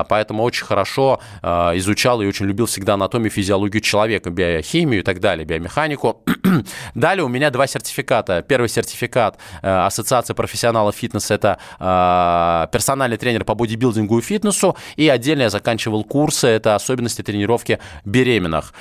Поэтому 0.03 0.43
очень 0.43 0.65
хорошо 0.65 1.19
изучал 1.41 2.21
и 2.21 2.25
очень 2.25 2.45
любил 2.45 2.65
всегда 2.65 2.93
анатомию, 2.93 3.31
физиологию 3.31 3.81
человека, 3.81 4.29
биохимию 4.29 5.01
и 5.01 5.03
так 5.03 5.19
далее, 5.19 5.45
биомеханику. 5.45 6.23
Далее 6.95 7.23
у 7.23 7.27
меня 7.27 7.49
два 7.49 7.67
сертификата. 7.67 8.41
Первый 8.41 8.67
сертификат 8.69 9.37
Ассоциации 9.61 10.33
профессионалов 10.33 10.95
фитнеса– 10.95 11.33
это 11.35 12.69
персональный 12.71 13.17
тренер 13.17 13.43
по 13.43 13.55
бодибилдингу 13.55 14.19
и 14.19 14.21
фитнесу, 14.21 14.75
и 14.95 15.08
отдельно 15.08 15.43
я 15.43 15.49
заканчивал 15.49 16.04
курсы, 16.04 16.47
это 16.47 16.75
особенности 16.75 17.21
тренировки 17.21 17.79
беременных. 18.06 18.73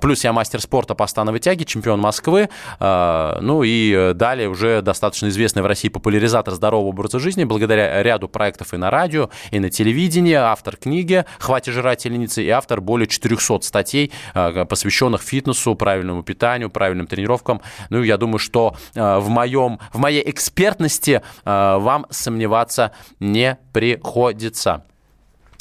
Плюс 0.00 0.24
я 0.24 0.32
мастер 0.32 0.60
спорта 0.60 0.94
по 0.94 1.06
становой 1.06 1.40
тяге, 1.40 1.64
чемпион 1.64 2.00
Москвы, 2.00 2.48
ну 2.80 3.62
и 3.64 4.12
далее 4.14 4.48
уже 4.48 4.82
достаточно 4.82 5.28
известный 5.28 5.62
в 5.62 5.66
России 5.66 5.88
популяризатор 5.88 6.54
здорового 6.54 6.88
образа 6.88 7.18
жизни, 7.18 7.44
благодаря 7.44 8.02
ряду 8.02 8.28
проектов 8.28 8.74
и 8.74 8.76
на 8.76 8.90
радио, 8.90 9.30
и 9.50 9.58
на 9.58 9.70
телевидении, 9.70 10.34
автор 10.34 10.67
книги 10.76 11.24
«Хватит 11.38 11.74
жрать 11.74 12.04
лениться» 12.04 12.42
и 12.42 12.48
автор 12.48 12.80
более 12.80 13.06
400 13.06 13.60
статей, 13.62 14.12
э, 14.34 14.64
посвященных 14.64 15.22
фитнесу, 15.22 15.74
правильному 15.74 16.22
питанию, 16.22 16.70
правильным 16.70 17.06
тренировкам. 17.06 17.60
Ну, 17.90 18.02
я 18.02 18.16
думаю, 18.16 18.38
что 18.38 18.76
э, 18.94 19.18
в, 19.18 19.28
моем, 19.28 19.78
в 19.92 19.98
моей 19.98 20.28
экспертности 20.28 21.22
э, 21.44 21.76
вам 21.78 22.06
сомневаться 22.10 22.92
не 23.20 23.58
приходится. 23.72 24.84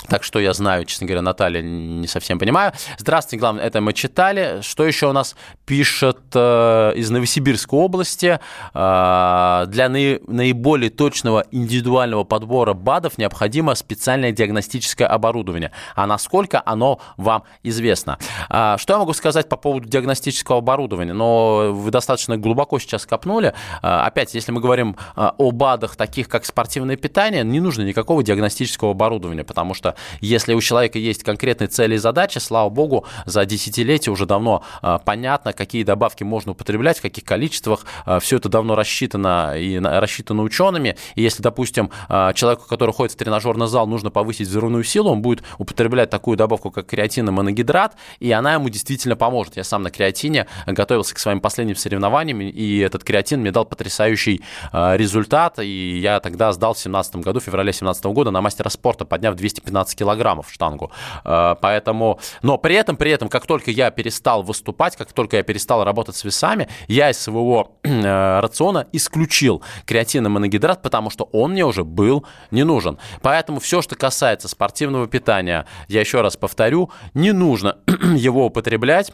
Так 0.10 0.24
что 0.24 0.40
я 0.40 0.54
знаю, 0.54 0.86
честно 0.86 1.06
говоря, 1.06 1.22
Наталья 1.22 1.62
не 1.62 2.08
совсем 2.08 2.40
понимаю. 2.40 2.72
Здравствуйте, 2.98 3.40
главное, 3.40 3.66
это 3.66 3.82
мы 3.82 3.92
читали. 3.94 4.62
Что 4.62 4.86
еще 4.86 5.10
у 5.10 5.12
нас 5.12 5.36
пишет 5.66 6.20
э, 6.34 6.94
из 6.96 7.10
Новосибирской 7.10 7.78
области? 7.78 8.40
Э, 8.74 9.66
для 9.68 9.90
наи, 9.90 10.20
наиболее 10.28 10.90
точного 10.90 11.44
индивидуального 11.52 12.24
подбора 12.24 12.74
БАДов 12.74 13.18
необходимо 13.18 13.76
специальное 13.76 14.32
диагностическое 14.32 15.08
оборудование. 15.08 15.72
А 15.96 16.08
насколько 16.08 16.62
оно 16.66 17.02
вам 17.18 17.44
известно? 17.64 18.18
Э, 18.50 18.76
что 18.78 18.94
я 18.94 19.00
могу 19.00 19.14
сказать 19.14 19.50
по 19.50 19.58
поводу 19.58 19.90
диагностического 19.90 20.60
оборудования? 20.60 21.14
Но 21.14 21.74
вы 21.74 21.92
достаточно 21.92 22.38
глубоко 22.38 22.80
сейчас 22.80 23.06
копнули. 23.06 23.54
Э, 23.82 24.06
опять, 24.06 24.34
если 24.34 24.54
мы 24.54 24.62
говорим 24.62 24.96
э, 25.18 25.32
о 25.38 25.52
БАДах, 25.52 25.98
таких 25.98 26.30
как 26.30 26.46
спортивное 26.46 26.96
питание, 26.96 27.44
не 27.44 27.60
нужно 27.60 27.82
никакого 27.82 28.24
диагностического 28.24 28.92
оборудования, 28.92 29.44
потому 29.44 29.74
что 29.74 29.97
если 30.22 30.54
у 30.54 30.62
человека 30.62 31.00
есть 31.00 31.24
конкретные 31.24 31.68
цели 31.68 31.96
и 31.96 31.98
задачи, 31.98 32.40
слава 32.40 32.70
богу, 32.70 33.06
за 33.26 33.46
десятилетия 33.46 34.12
уже 34.12 34.26
давно 34.26 34.64
а, 34.82 35.00
понятно, 35.00 35.54
какие 35.54 35.84
добавки 35.84 36.24
можно 36.24 36.52
употреблять, 36.52 37.00
в 37.00 37.02
каких 37.02 37.24
количествах. 37.24 37.86
А, 38.06 38.20
Все 38.20 38.38
это 38.38 38.50
давно 38.50 38.76
рассчитано 38.76 39.58
и 39.58 39.80
рассчитано 39.80 40.44
учеными. 40.44 40.98
И 41.16 41.22
если, 41.22 41.42
допустим, 41.42 41.92
а, 42.10 42.34
человеку, 42.34 42.66
который 42.68 42.94
ходит 42.94 43.14
в 43.14 43.18
тренажерный 43.18 43.68
зал, 43.68 43.88
нужно 43.88 44.10
повысить 44.10 44.48
взрывную 44.48 44.84
силу, 44.84 45.12
он 45.12 45.22
будет 45.22 45.44
употреблять 45.58 46.10
такую 46.10 46.38
добавку, 46.38 46.72
как 46.72 46.88
креатин 46.88 47.28
и 47.28 47.32
моногидрат, 47.32 47.96
и 48.20 48.32
она 48.32 48.54
ему 48.54 48.70
действительно 48.70 49.16
поможет. 49.16 49.58
Я 49.58 49.64
сам 49.64 49.84
на 49.84 49.92
креатине 49.92 50.48
готовился 50.66 51.16
к 51.16 51.20
своим 51.20 51.40
последним 51.40 51.76
соревнованиям, 51.76 52.42
и 52.42 52.78
этот 52.80 53.04
креатин 53.04 53.42
мне 53.42 53.52
дал 53.52 53.66
потрясающий 53.66 54.42
результат, 54.74 55.60
и 55.60 56.00
я 56.00 56.20
тогда 56.20 56.52
сдал 56.52 56.74
в 56.74 56.78
2017 56.78 57.16
году, 57.18 57.40
в 57.40 57.44
феврале 57.44 57.72
2017 57.72 58.06
года 58.06 58.32
на 58.32 58.42
мастера 58.42 58.70
спорта, 58.70 59.06
подняв 59.06 59.36
215 59.36 59.77
15 59.78 59.98
килограммов 59.98 60.52
штангу. 60.52 60.92
Э, 61.24 61.56
поэтому, 61.62 62.20
но 62.42 62.58
при 62.58 62.76
этом, 62.76 62.98
при 62.98 63.12
этом, 63.12 63.30
как 63.30 63.46
только 63.46 63.72
я 63.72 63.92
перестал 63.92 64.44
выступать, 64.44 64.96
как 64.96 65.14
только 65.14 65.38
я 65.38 65.44
перестал 65.44 65.84
работать 65.84 66.16
с 66.16 66.24
весами, 66.24 66.68
я 66.88 67.10
из 67.10 67.20
своего 67.20 67.78
э, 67.84 68.40
рациона 68.40 68.88
исключил 68.92 69.62
креатин 69.86 70.26
и 70.26 70.30
моногидрат, 70.30 70.82
потому 70.82 71.10
что 71.10 71.30
он 71.32 71.52
мне 71.52 71.66
уже 71.66 71.84
был 71.84 72.26
не 72.52 72.64
нужен. 72.64 72.98
Поэтому 73.22 73.60
все, 73.60 73.82
что 73.82 73.96
касается 73.96 74.48
спортивного 74.48 75.08
питания, 75.08 75.66
я 75.88 76.00
еще 76.00 76.22
раз 76.22 76.38
повторю, 76.38 76.90
не 77.14 77.32
нужно 77.32 77.78
его 78.16 78.46
употреблять 78.46 79.12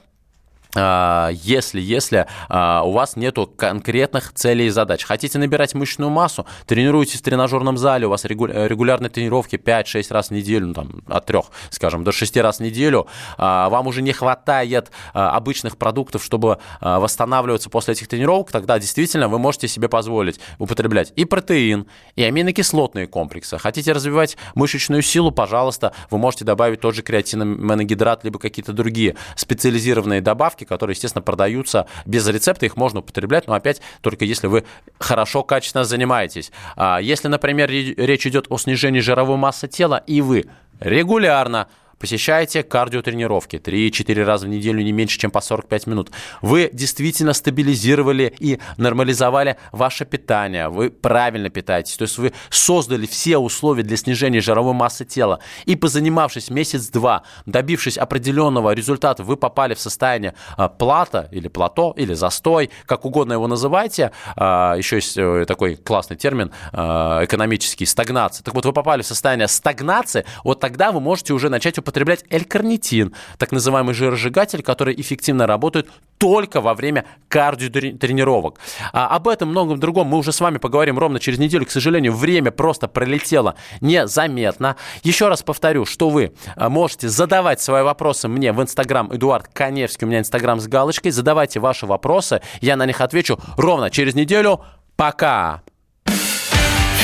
если, 0.75 1.79
если 1.79 2.25
а, 2.49 2.81
у 2.83 2.91
вас 2.91 3.15
нету 3.15 3.45
конкретных 3.45 4.33
целей 4.33 4.67
и 4.67 4.69
задач. 4.69 5.03
Хотите 5.03 5.37
набирать 5.37 5.75
мышечную 5.75 6.09
массу, 6.09 6.45
тренируйтесь 6.65 7.19
в 7.19 7.23
тренажерном 7.23 7.77
зале, 7.77 8.07
у 8.07 8.09
вас 8.09 8.25
регулярные 8.25 9.09
тренировки 9.09 9.55
5-6 9.55 10.11
раз 10.11 10.29
в 10.29 10.31
неделю, 10.31 10.67
ну, 10.67 10.73
там, 10.73 11.03
от 11.07 11.25
3, 11.25 11.39
скажем, 11.69 12.03
до 12.03 12.11
6 12.11 12.37
раз 12.37 12.57
в 12.57 12.59
неделю, 12.61 13.07
а, 13.37 13.69
вам 13.69 13.87
уже 13.87 14.01
не 14.01 14.13
хватает 14.13 14.91
обычных 15.13 15.77
продуктов, 15.77 16.23
чтобы 16.23 16.57
восстанавливаться 16.81 17.69
после 17.69 17.93
этих 17.93 18.07
тренировок, 18.07 18.51
тогда 18.51 18.79
действительно 18.79 19.27
вы 19.27 19.39
можете 19.39 19.67
себе 19.67 19.89
позволить 19.89 20.39
употреблять 20.59 21.13
и 21.15 21.25
протеин, 21.25 21.87
и 22.15 22.23
аминокислотные 22.23 23.07
комплексы. 23.07 23.57
Хотите 23.57 23.91
развивать 23.91 24.37
мышечную 24.55 25.01
силу, 25.01 25.31
пожалуйста, 25.31 25.93
вы 26.09 26.17
можете 26.17 26.45
добавить 26.45 26.81
тот 26.81 26.95
же 26.95 27.01
креатин, 27.01 27.63
моногидрат, 27.63 28.23
либо 28.23 28.39
какие-то 28.39 28.73
другие 28.73 29.15
специализированные 29.35 30.21
добавки, 30.21 30.62
добавки, 30.63 30.67
которые, 30.67 30.93
естественно, 30.93 31.21
продаются 31.21 31.85
без 32.05 32.27
рецепта, 32.27 32.65
их 32.65 32.77
можно 32.77 32.99
употреблять, 32.99 33.47
но 33.47 33.53
опять 33.53 33.81
только 34.01 34.25
если 34.25 34.47
вы 34.47 34.63
хорошо, 34.99 35.43
качественно 35.43 35.83
занимаетесь. 35.83 36.51
А 36.75 36.99
если, 36.99 37.27
например, 37.29 37.69
речь 37.69 38.27
идет 38.27 38.47
о 38.49 38.57
снижении 38.57 39.01
жировой 39.01 39.37
массы 39.37 39.67
тела, 39.67 40.03
и 40.07 40.21
вы 40.21 40.45
регулярно 40.79 41.67
Посещайте 42.03 42.63
кардиотренировки 42.63 43.55
3-4 43.55 44.25
раза 44.25 44.45
в 44.45 44.49
неделю, 44.49 44.83
не 44.83 44.91
меньше, 44.91 45.17
чем 45.17 45.31
по 45.31 45.39
45 45.39 45.87
минут. 45.87 46.11
Вы 46.41 46.69
действительно 46.73 47.31
стабилизировали 47.31 48.35
и 48.39 48.59
нормализовали 48.75 49.55
ваше 49.71 50.03
питание. 50.03 50.67
Вы 50.67 50.89
правильно 50.89 51.49
питаетесь. 51.49 51.95
То 51.95 52.01
есть 52.01 52.17
вы 52.17 52.33
создали 52.49 53.05
все 53.05 53.37
условия 53.37 53.83
для 53.83 53.95
снижения 53.95 54.41
жировой 54.41 54.73
массы 54.73 55.05
тела. 55.05 55.39
И 55.63 55.77
позанимавшись 55.77 56.49
месяц-два, 56.49 57.23
добившись 57.45 57.97
определенного 57.97 58.73
результата, 58.73 59.23
вы 59.23 59.37
попали 59.37 59.73
в 59.73 59.79
состояние 59.79 60.33
а, 60.57 60.67
плата 60.67 61.29
или 61.31 61.47
плато, 61.47 61.93
или 61.95 62.13
застой, 62.15 62.69
как 62.85 63.05
угодно 63.05 63.31
его 63.31 63.47
называйте. 63.47 64.11
А, 64.35 64.75
еще 64.75 64.97
есть 64.97 65.17
э, 65.17 65.45
такой 65.47 65.77
классный 65.77 66.17
термин 66.17 66.51
а, 66.73 67.23
экономический, 67.23 67.85
стагнация. 67.85 68.43
Так 68.43 68.55
вот, 68.55 68.65
вы 68.65 68.73
попали 68.73 69.03
в 69.03 69.07
состояние 69.07 69.47
стагнации, 69.47 70.25
вот 70.43 70.59
тогда 70.59 70.91
вы 70.91 70.99
можете 70.99 71.31
уже 71.31 71.47
начать 71.47 71.77
употреблять 71.77 71.92
употреблять 71.93 72.25
L-карнитин, 72.31 73.13
так 73.37 73.51
называемый 73.51 73.93
жиросжигатель, 73.93 74.63
который 74.63 74.99
эффективно 74.99 75.45
работает 75.45 75.87
только 76.17 76.59
во 76.59 76.73
время 76.73 77.05
кардиотренировок. 77.27 78.59
А 78.91 79.07
об 79.07 79.27
этом 79.27 79.49
многом 79.49 79.79
другом 79.79 80.07
мы 80.07 80.17
уже 80.17 80.31
с 80.31 80.41
вами 80.41 80.57
поговорим 80.57 80.97
ровно 80.97 81.19
через 81.19 81.37
неделю. 81.37 81.65
К 81.65 81.71
сожалению, 81.71 82.13
время 82.13 82.49
просто 82.51 82.87
пролетело 82.87 83.55
незаметно. 83.81 84.75
Еще 85.03 85.27
раз 85.27 85.43
повторю, 85.43 85.85
что 85.85 86.09
вы 86.09 86.33
а, 86.55 86.69
можете 86.69 87.09
задавать 87.09 87.61
свои 87.61 87.83
вопросы 87.83 88.27
мне 88.27 88.53
в 88.53 88.61
Инстаграм 88.61 89.13
Эдуард 89.13 89.47
Коневский. 89.53 90.05
У 90.05 90.09
меня 90.09 90.19
Инстаграм 90.19 90.59
с 90.59 90.67
галочкой. 90.67 91.11
Задавайте 91.11 91.59
ваши 91.59 91.85
вопросы. 91.85 92.41
Я 92.61 92.75
на 92.75 92.85
них 92.85 93.01
отвечу 93.01 93.37
ровно 93.57 93.89
через 93.91 94.15
неделю. 94.15 94.61
Пока! 94.95 95.61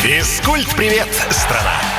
Физкульт-привет, 0.02 1.10
страна! 1.30 1.99